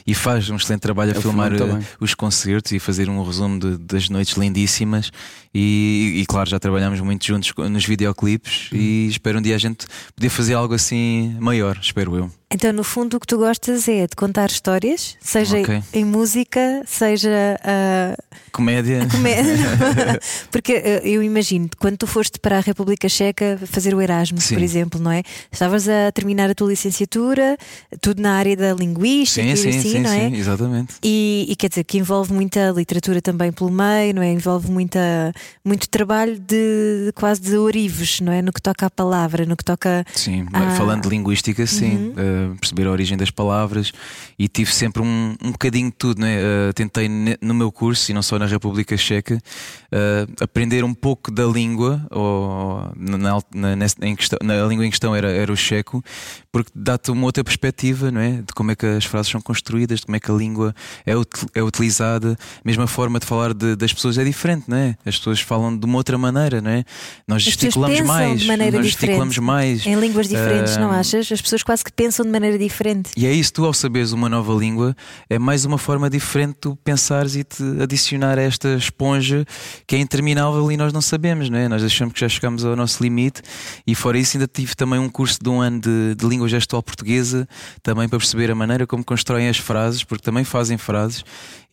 [0.06, 1.58] e faz um excelente trabalho a É, filmar eh,
[2.00, 5.12] os concertos e fazer um resumo de- das noites lindíssimas.
[5.54, 8.78] E, e, claro, já trabalhamos muito juntos nos videoclipes Hum.
[8.78, 9.86] e espero um dia a gente
[10.16, 12.32] poder fazer algo assim maior, espero eu.
[12.54, 15.82] Então, no fundo, o que tu gostas é de contar histórias, seja Ok.
[15.94, 17.30] em música, seja
[17.64, 18.16] a
[18.52, 19.08] Comédia.
[19.10, 19.54] comédia.
[20.52, 24.44] Porque eh, eu imagino, quando tu foste para a República Checa fazer fazer o Erasmus,
[24.46, 24.56] Sim.
[24.56, 25.24] por exemplo, não é?
[25.52, 27.58] Estavas a terminar a tua licenciatura,
[28.00, 30.30] tudo na área da linguística Sim, sim, assim, sim, não é?
[30.30, 30.96] sim, exatamente.
[31.04, 34.32] E, e quer dizer que envolve muita literatura também pelo meio, não é?
[34.32, 35.34] Envolve muita,
[35.64, 38.42] muito trabalho de, quase de orives, não é?
[38.42, 40.06] No que toca à palavra, no que toca.
[40.14, 40.46] Sim,
[40.78, 42.54] falando de linguística, sim, Uhum.
[42.54, 43.92] uh, perceber a origem das palavras
[44.40, 46.38] e tive sempre um, um bocadinho de tudo, né?
[46.40, 47.10] Uh, tentei
[47.42, 52.06] no meu curso e não só na República Checa uh, aprender um pouco da língua,
[52.10, 53.18] ou na,
[53.54, 56.04] na, em questão, na língua em questão era, era o checo,
[56.52, 58.32] porque dá-te uma outra perspectiva, não é?
[58.42, 60.74] De como é que as frases são construídas, de como é que a língua
[61.06, 61.14] é,
[61.56, 64.96] é utilizada, a mesma forma de falar de- das pessoas é diferente, não é?
[65.06, 66.84] As pessoas falam de uma outra maneira, não é?
[67.28, 68.84] Nós gesticulamos mais, nós diferente.
[68.84, 69.86] gesticulamos mais.
[69.86, 71.32] Em línguas diferentes, não Ah, achas?
[71.32, 73.12] As pessoas quase que pensam de maneira diferente.
[73.18, 74.96] E é isso, tu ao saberes uma nova língua,
[75.30, 79.46] é mais uma forma diferente de tu pensares e te adicionar a esta esponja
[79.88, 81.68] que é interminável e nós não sabemos, não é?
[81.68, 83.42] Nós achamos que já chegamos ao nosso limite
[83.86, 86.82] e fora isso ainda tive também um curso de um ano de, de língua gestual
[86.84, 87.48] portuguesa,
[87.84, 91.24] também para perceber a maneira como constroem as frases, porque também fazem frases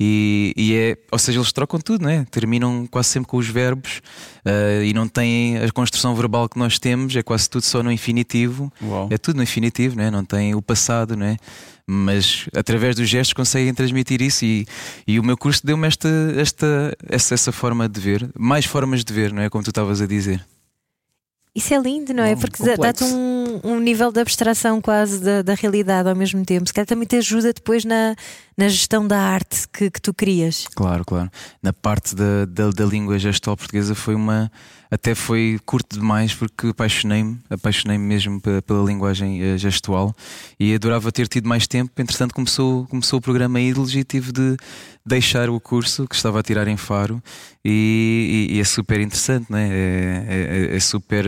[0.00, 2.24] e, e é, ou seja, eles trocam tudo, não é?
[2.30, 4.00] Terminam quase sempre com os verbos
[4.44, 7.90] ah, e não têm a construção verbal que nós temos, é quase tudo só no
[7.90, 8.72] infinitivo.
[8.82, 9.08] Uau.
[9.10, 10.10] É tudo no infinitivo, não, é?
[10.10, 11.36] não tem o passado, não é?
[11.86, 14.66] Mas através dos gestos conseguem transmitir isso e,
[15.06, 19.12] e o meu curso deu-me esta, esta, essa, essa forma de ver, mais formas de
[19.12, 19.50] ver, não é?
[19.50, 20.44] Como tu estavas a dizer.
[21.58, 22.34] Isso é lindo, não é?
[22.34, 26.44] Bom, Porque dá- dá-te um, um nível de abstração quase da, da realidade ao mesmo
[26.44, 26.66] tempo.
[26.68, 28.14] Se calhar também te ajuda depois na,
[28.56, 30.66] na gestão da arte que, que tu crias.
[30.74, 31.30] Claro, claro.
[31.62, 34.50] Na parte da, da, da língua gestual portuguesa foi uma.
[34.90, 40.14] Até foi curto demais porque apaixonei-me, apaixonei-me mesmo pe- pela linguagem eh, gestual
[40.58, 41.92] e adorava ter tido mais tempo.
[42.00, 44.56] Entretanto, começou, começou o programa Ídolos e tive de
[45.04, 47.22] deixar o curso que estava a tirar em Faro
[47.64, 49.68] e, e- e é super interessante, né?
[49.70, 51.26] é, é, é super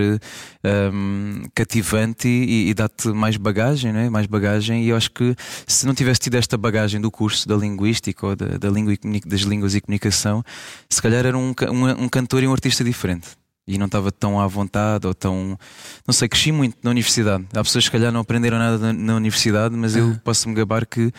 [0.92, 4.08] hum, cativante e, e dá-te mais bagagem, né?
[4.08, 4.84] mais bagagem.
[4.84, 5.34] E eu acho que
[5.66, 8.94] se não tivesse tido esta bagagem do curso da linguística ou da, da língua
[9.26, 10.42] das línguas e comunicação,
[10.88, 13.28] se calhar era um, um, um cantor e um artista diferente.
[13.66, 15.58] E não estava tão à vontade ou tão.
[16.06, 17.44] Não sei, cresci muito na universidade.
[17.52, 20.54] Há pessoas que se calhar não aprenderam nada na, na universidade, mas eu posso me
[20.54, 21.12] gabar que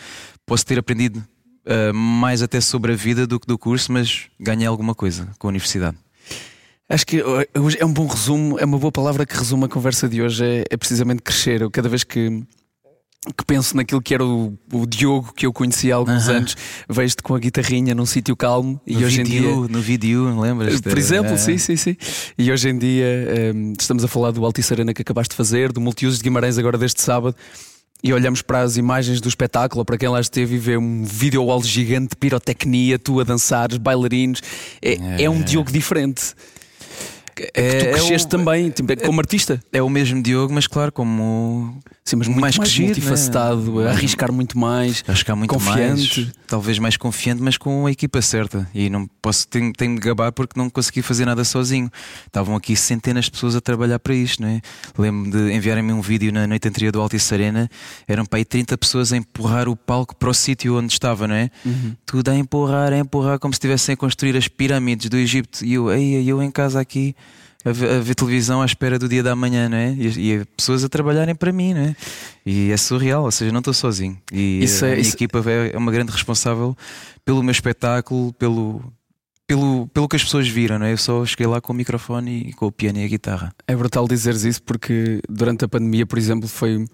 [0.44, 1.24] posso ter aprendido
[1.66, 5.46] ah, mais até sobre a vida do que do curso, mas ganhei alguma coisa com
[5.46, 5.96] a universidade.
[6.88, 9.68] Acho que uh, hoje é um bom resumo, é uma boa palavra que resume a
[9.68, 11.62] conversa de hoje, é, é precisamente crescer.
[11.62, 12.42] Eu cada vez que,
[13.36, 16.38] que penso naquilo que era o, o Diogo que eu conheci há alguns Aham.
[16.38, 16.56] anos,
[16.88, 19.42] vejo-te com a guitarrinha num sítio calmo e no hoje em dia.
[19.42, 20.80] no vídeo, lembras?
[20.80, 21.96] Por exemplo, sim, sim, sim.
[22.36, 25.70] E hoje em dia um, estamos a falar do Altice Arena que acabaste de fazer,
[25.70, 27.36] do Multiusos de Guimarães agora deste sábado.
[28.04, 31.44] E olhamos para as imagens do espetáculo, para quem lá esteve e vê um vídeo
[31.44, 34.42] wall gigante de pirotecnia, tu a dançares, bailarinos.
[34.82, 36.34] É, é um Diogo diferente.
[37.54, 39.62] É, tu é cresceste o- também, tipo, como artista.
[39.72, 43.86] É o mesmo Diogo, mas claro, como Sim, mas muito mais, Mais crescido, multifacetado, né?
[43.88, 45.02] a arriscar muito mais.
[45.02, 46.20] Que há muito Confiante.
[46.20, 48.68] mais, talvez mais confiante, mas com a equipa certa.
[48.74, 51.88] E não posso, tenho, tenho de gabar porque não consegui fazer nada sozinho.
[52.26, 54.60] Estavam aqui centenas de pessoas a trabalhar para isto, não é?
[54.98, 57.70] Lembro de enviarem-me um vídeo na noite anterior do Altice Arena,
[58.08, 61.34] eram para aí 30 pessoas a empurrar o palco para o sítio onde estava, não
[61.36, 61.50] é?
[62.04, 65.64] Tudo a empurrar, a empurrar, como se estivessem a construir as pirâmides do Egito.
[65.64, 67.14] E eu, ei, eu em casa aqui.
[67.64, 69.92] A ver, a ver televisão à espera do dia da manhã, não é?
[69.92, 71.96] E, e pessoas a trabalharem para mim, não é?
[72.44, 74.18] E é surreal, ou seja, não estou sozinho.
[74.32, 76.76] E Isso a é- minha isso- equipa é é uma grande responsável
[77.24, 78.82] pelo meu espetáculo, pelo,
[79.46, 80.92] pelo, pelo que as pessoas viram, não é?
[80.92, 83.52] Eu só cheguei lá com o microfone e com o piano e a guitarra.
[83.68, 86.84] É brutal dizeres isso porque durante a pandemia, por exemplo, foi,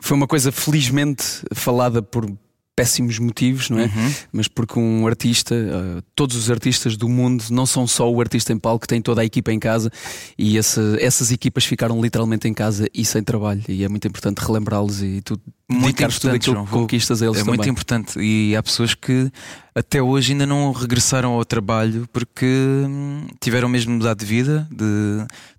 [0.00, 1.24] foi uma coisa felizmente
[1.54, 2.28] falada por
[2.76, 3.84] péssimos motivos, não é?
[3.84, 4.14] Uhum.
[4.30, 8.52] Mas porque um artista, eh, todos os artistas do mundo, não são só o artista
[8.52, 9.90] em palco, tem toda a equipa em casa
[10.38, 13.62] e essa- essas equipas ficaram literalmente em casa e sem trabalho.
[13.66, 16.66] E é muito importante relembrá-los e tu Muito tudo importante, aquilo João.
[16.66, 17.56] que conquistas a eles É também.
[17.56, 18.20] muito importante.
[18.20, 19.32] E há pessoas que
[19.74, 24.76] até hoje ainda não regressaram ao trabalho porque hum, tiveram mesmo mudar de vida, de,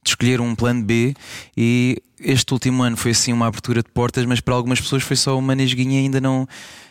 [0.04, 1.16] de escolher um plano B.
[1.58, 5.16] E este último ano foi assim uma abertura de portas, mas para algumas pessoas foi
[5.16, 6.48] só uma nesguinha e ainda não.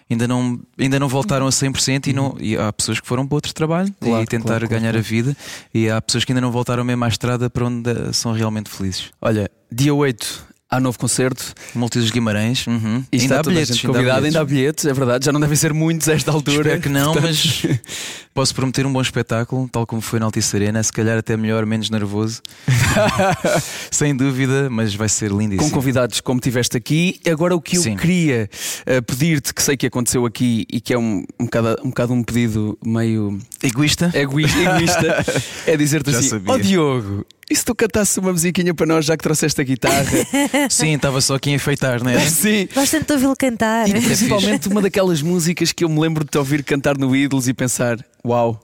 [0.08, 3.34] Ainda não, ainda não voltaram a 100% e, não, e há pessoas que foram para
[3.34, 4.98] outro trabalho Claro, e tentar claro, ganhar claro.
[4.98, 5.36] a vida,
[5.74, 9.10] e há pessoas que ainda não voltaram mesmo à estrada para onde são realmente felizes.
[9.20, 11.54] Olha, dia 8 há novo concerto.
[11.74, 13.04] Multis Guimarães, uhum.
[13.12, 15.24] E ainda está há bilhetes, gente convidada, ainda há bilhetes, é verdade.
[15.24, 16.58] Já não devem ser muitos a esta altura.
[16.58, 17.80] Espero que não, Portanto, mas
[18.34, 21.64] posso prometer um bom espetáculo, tal como foi na Altice Arena, se calhar até melhor,
[21.66, 22.42] menos nervoso.
[23.90, 25.70] Sem dúvida, mas vai ser Com lindíssimo.
[25.70, 27.20] convidados como tiveste aqui.
[27.30, 27.96] Agora, o que eu Sim.
[27.96, 28.48] queria
[28.84, 32.12] eh, pedir-te, que sei que aconteceu aqui e que é um, um, bocado, um bocado
[32.12, 34.10] um pedido meio Egoísta?
[34.14, 35.24] egoísta, egoísta
[35.66, 36.42] é dizer-te assim.
[36.46, 40.04] Ó Diogo, E se tu cantasses uma musiquinha para nós, já que trouxeste a guitarra?
[40.68, 42.18] Sim, estava só aqui a enfeitar, não é?
[42.28, 42.68] Sim.
[42.74, 43.88] Gosto tanto de ouvi-lo cantar.
[43.88, 47.46] E principalmente uma daquelas músicas que eu me lembro de te ouvir cantar no Ídolos
[47.46, 48.60] e pensar: Uau,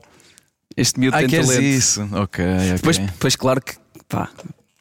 [0.76, 1.62] este miúdo Ah, tem talento.
[1.62, 2.03] isso?
[2.12, 2.72] Ok, ok.
[2.74, 3.74] Depois, depois, claro que
[4.09, 4.28] pá,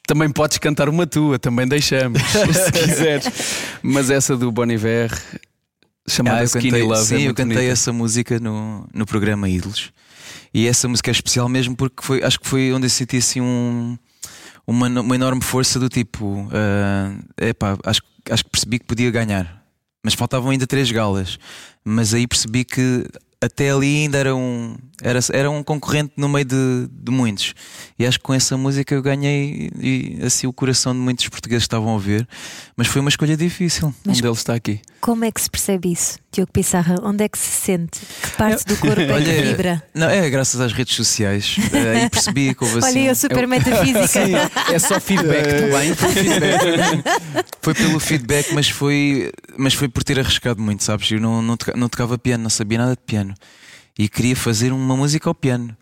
[0.07, 3.27] também podes cantar uma tua, também deixamos, se quiseres.
[3.83, 5.11] Mas essa do Bon Iver,
[6.07, 7.71] chamada Ah, Skinny cantei, Love, sim, é eu cantei bonita.
[7.71, 9.91] essa música no, no programa Ídolos.
[10.53, 13.41] E essa música é especial mesmo porque foi, acho que foi onde eu senti assim
[13.41, 13.97] um,
[14.67, 16.47] uma, uma enorme força do tipo.
[16.51, 19.61] ah, epá, acho, acho que percebi que podia ganhar.
[20.03, 21.37] Mas faltavam ainda três galas.
[21.85, 23.05] Mas aí percebi que
[23.41, 27.55] até ali ainda era um, era, era um concorrente no meio de, de muitos.
[27.97, 31.63] E acho que com essa música eu ganhei e, assim o coração de muitos portugueses
[31.63, 32.27] que estavam a ver.
[32.77, 33.93] Mas foi uma escolha difícil.
[34.05, 34.79] Um deles está aqui.
[34.99, 36.95] Como é que se percebe isso, Diogo Pissarra?
[37.03, 37.99] Onde é que se sente?
[38.21, 39.83] Que parte do corpo é que vibra?
[39.93, 41.57] Não, é graças às redes sociais.
[41.73, 42.99] Eh, Aí percebi que houve assim.
[42.99, 44.07] Olha, eu super metafísica.
[44.07, 44.33] Sim,
[44.73, 45.93] é só feedback, está bem?
[45.95, 47.03] Foi feedback.
[47.61, 51.11] Foi pelo feedback, mas foi, mas foi por ter arriscado muito, sabes?
[51.11, 53.33] Eu não, não, toca- não tocava piano, não sabia nada de piano.
[53.99, 55.75] E queria fazer uma música ao piano.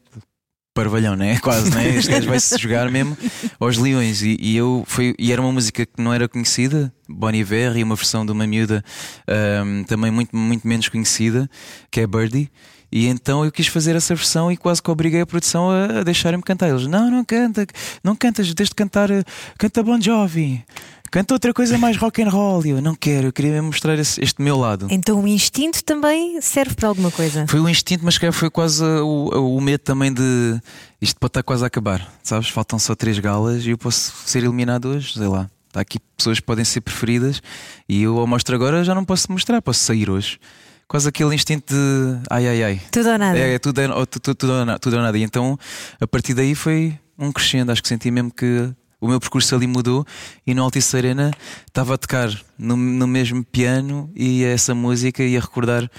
[0.74, 1.38] Parvalhão, né?
[1.43, 1.95] Quase, né?
[1.95, 3.17] Este gajo vai-se jogar mesmo
[3.59, 4.22] aos leões.
[4.22, 7.84] E, e eu foi, e era uma música que não era conhecida, Bon Iver, e
[7.84, 8.84] uma versão de uma miúda
[9.28, 11.49] ahm, também muito, muito menos conhecida,
[11.91, 12.51] que é Birdie.
[12.91, 16.43] E então eu quis fazer essa versão e quase que obriguei a produção a, deixarem-me
[16.43, 16.70] cantar.
[16.70, 17.65] Eles, não, não canta,
[18.03, 19.24] não cantas, de cantar, eh,
[19.57, 20.65] canta Bon Jovi,
[21.12, 22.66] canta outra coisa mais rock and roll.
[22.66, 24.88] E eu não quero, eu queria mesmo mostrar esse- este meu lado.
[24.89, 27.45] Então o instinto também serve para alguma coisa.
[27.47, 30.60] Foi o instinto, mas foi quase o, o medo também de
[31.01, 32.49] isto pode estar quase a acabar, sabes?
[32.49, 35.49] Faltam só três galas e eu posso ser eliminado hoje, sei lá.
[35.74, 37.41] Há aqui pessoas que podem ser preferidas
[37.88, 40.39] e eu ao mostro agora já não posso mostrar, posso sair hoje.
[40.88, 42.82] Quase aquele instinto de ai ai ai.
[42.91, 43.38] Tudo ou nada.
[43.38, 45.16] É, é tudo, é, ou tu- tu- tudo, na- tudo ou nada.
[45.16, 45.57] E então
[46.01, 47.72] a partir daí foi um crescendo.
[47.72, 50.06] Acho que senti mesmo que o meu percurso ali mudou
[50.45, 51.32] e no Altice Arena
[51.68, 55.89] estava a tocar no, no mesmo piano e essa música e a recordar.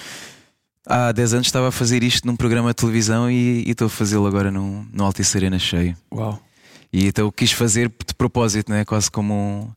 [0.87, 4.27] Há 10 anos estava a fazer isto num programa de televisão e estou a fazê-lo
[4.27, 5.97] agora no, no Altice Arena cheio.
[6.13, 6.41] Uau.
[6.93, 8.85] E então quis fazer de propósito, né?
[8.85, 9.71] quase como um-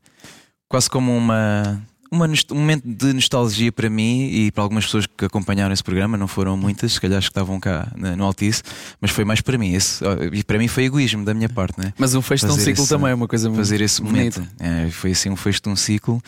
[0.68, 1.80] quase como uma,
[2.14, 6.18] uma um momento de nostalgia para mim e para algumas pessoas que acompanharam esse programa,
[6.18, 8.62] não foram muitas, se calhar que estavam cá na- no Altice,
[9.02, 9.74] mas foi mais para mim.
[9.74, 11.94] Esse, e para mim foi egoísmo da minha parte, né?
[11.98, 14.40] Mas um fecho de um ciclo esse- também é uma coisa muito fazer esse bonita.
[14.42, 14.54] momento.
[14.60, 16.22] É, foi assim um fecho de um ciclo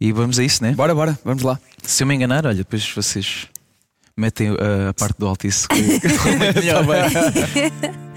[0.00, 0.72] e vamos a isso, né?
[0.72, 1.58] Bora, bora, vamos lá.
[1.82, 3.46] Se eu me enganar, olha, depois vocês
[4.16, 4.56] metem uh,
[4.90, 5.80] a parte do Altice que
[6.60, 6.84] melhor.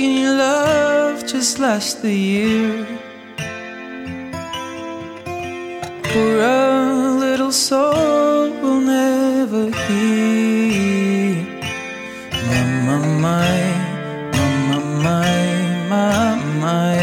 [0.00, 2.86] on, skinny love, just last the year.
[6.04, 11.44] For a little soul will never hear.
[12.46, 13.38] My, my, my,
[14.68, 15.28] my, my,
[15.88, 16.96] my, my.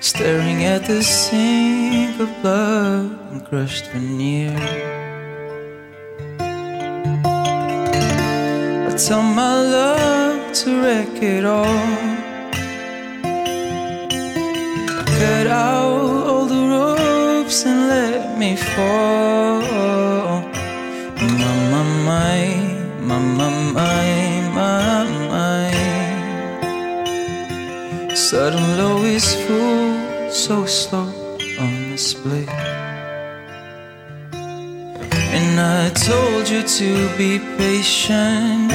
[0.00, 4.56] Staring at the sink of blood and crushed veneer.
[8.96, 10.05] Tell my love
[10.64, 11.64] to wreck it all.
[15.18, 19.60] Cut out all the ropes and let me fall.
[21.20, 22.38] My, my, my,
[23.08, 24.08] my, my, my,
[24.56, 25.74] my, my.
[28.14, 31.12] Sudden low is full, so slow
[31.60, 32.75] on the split.
[35.58, 38.70] And I told you to be patient,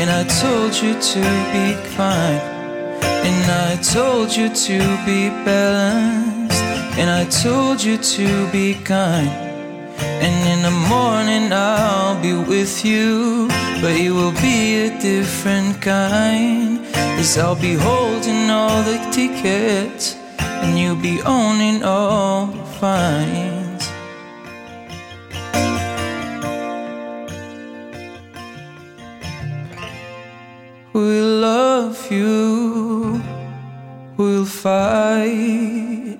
[0.00, 1.20] and I told you to
[1.52, 2.40] be kind,
[3.04, 6.62] and I told you to be balanced,
[6.96, 9.28] and I told you to be kind.
[10.24, 13.48] And in the morning I'll be with you,
[13.82, 16.80] but it will be a different kind.
[17.18, 23.51] Cause I'll be holding all the tickets, and you'll be owning all the fines.
[30.94, 33.22] We'll love you,
[34.18, 36.18] we'll fight,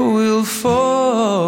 [0.00, 1.39] we'll fall,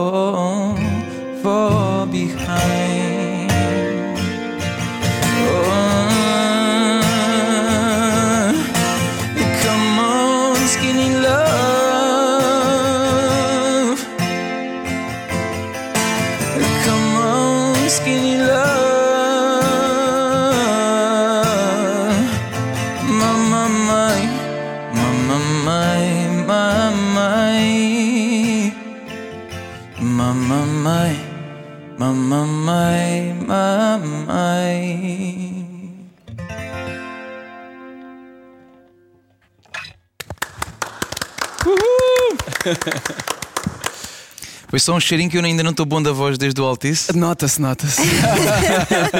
[44.73, 47.14] Foi só um cheirinho que eu ainda não estou bom da voz desde o Altice.
[47.14, 48.01] Nota-se, nota-se.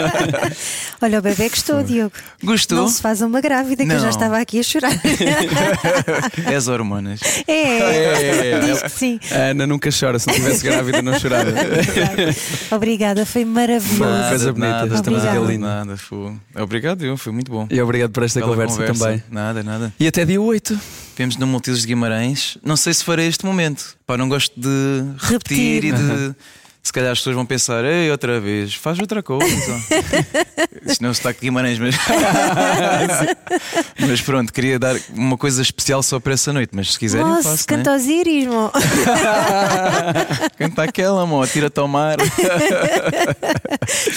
[0.99, 2.15] Olha, o bebê gostou, Diogo.
[2.43, 2.79] Gostou?
[2.79, 4.93] Não se faz uma grávida, que eu já estava aqui a chorar.
[6.47, 7.21] É as hormonas.
[7.47, 9.21] é, diz que sim.
[9.31, 11.51] A Ana nunca chora, se não estivesse grávida, não chorava.
[12.75, 14.11] Obrigada, foi maravilhoso.
[14.11, 14.29] Nada.
[14.31, 16.33] coisa bonita, nada, esta música é nada, foi.
[16.57, 17.67] Obrigado, eu, foi muito bom.
[17.71, 19.23] E obrigado por esta Bela conversa, também.
[19.31, 19.93] Nada, nada.
[20.01, 20.81] E até dia 8.
[21.17, 22.57] Vemos no Multidos de Guimarães.
[22.65, 23.97] Não sei se farei este momento.
[24.07, 24.69] Pá, não gosto de
[25.19, 25.85] repetir, Repetir.
[25.85, 26.35] e de.
[26.85, 29.47] Se calhar as pessoas vão pensar, ei, outra vez, faz outra coisa.
[30.85, 31.95] Isto não é o sotaque de Guimarães, mas.
[34.01, 36.71] mas pronto, queria dar uma coisa especial só para essa noite.
[36.75, 37.69] Mas se quiserem, Nossa, faço.
[37.69, 37.97] canta Né?
[37.97, 38.73] Osíris, mo.
[40.59, 42.17] Canta aquela, amor, tira-te ao mar.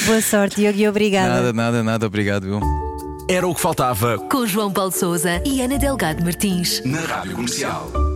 [0.07, 1.35] Boa sorte, Diogo, e obrigada.
[1.35, 2.94] nada, nada, nada, obrigado, viu?
[3.27, 6.81] Era o que faltava Com João Paulo Souza e Ana Delgado Martins.
[6.85, 8.14] na Rádio Comercial.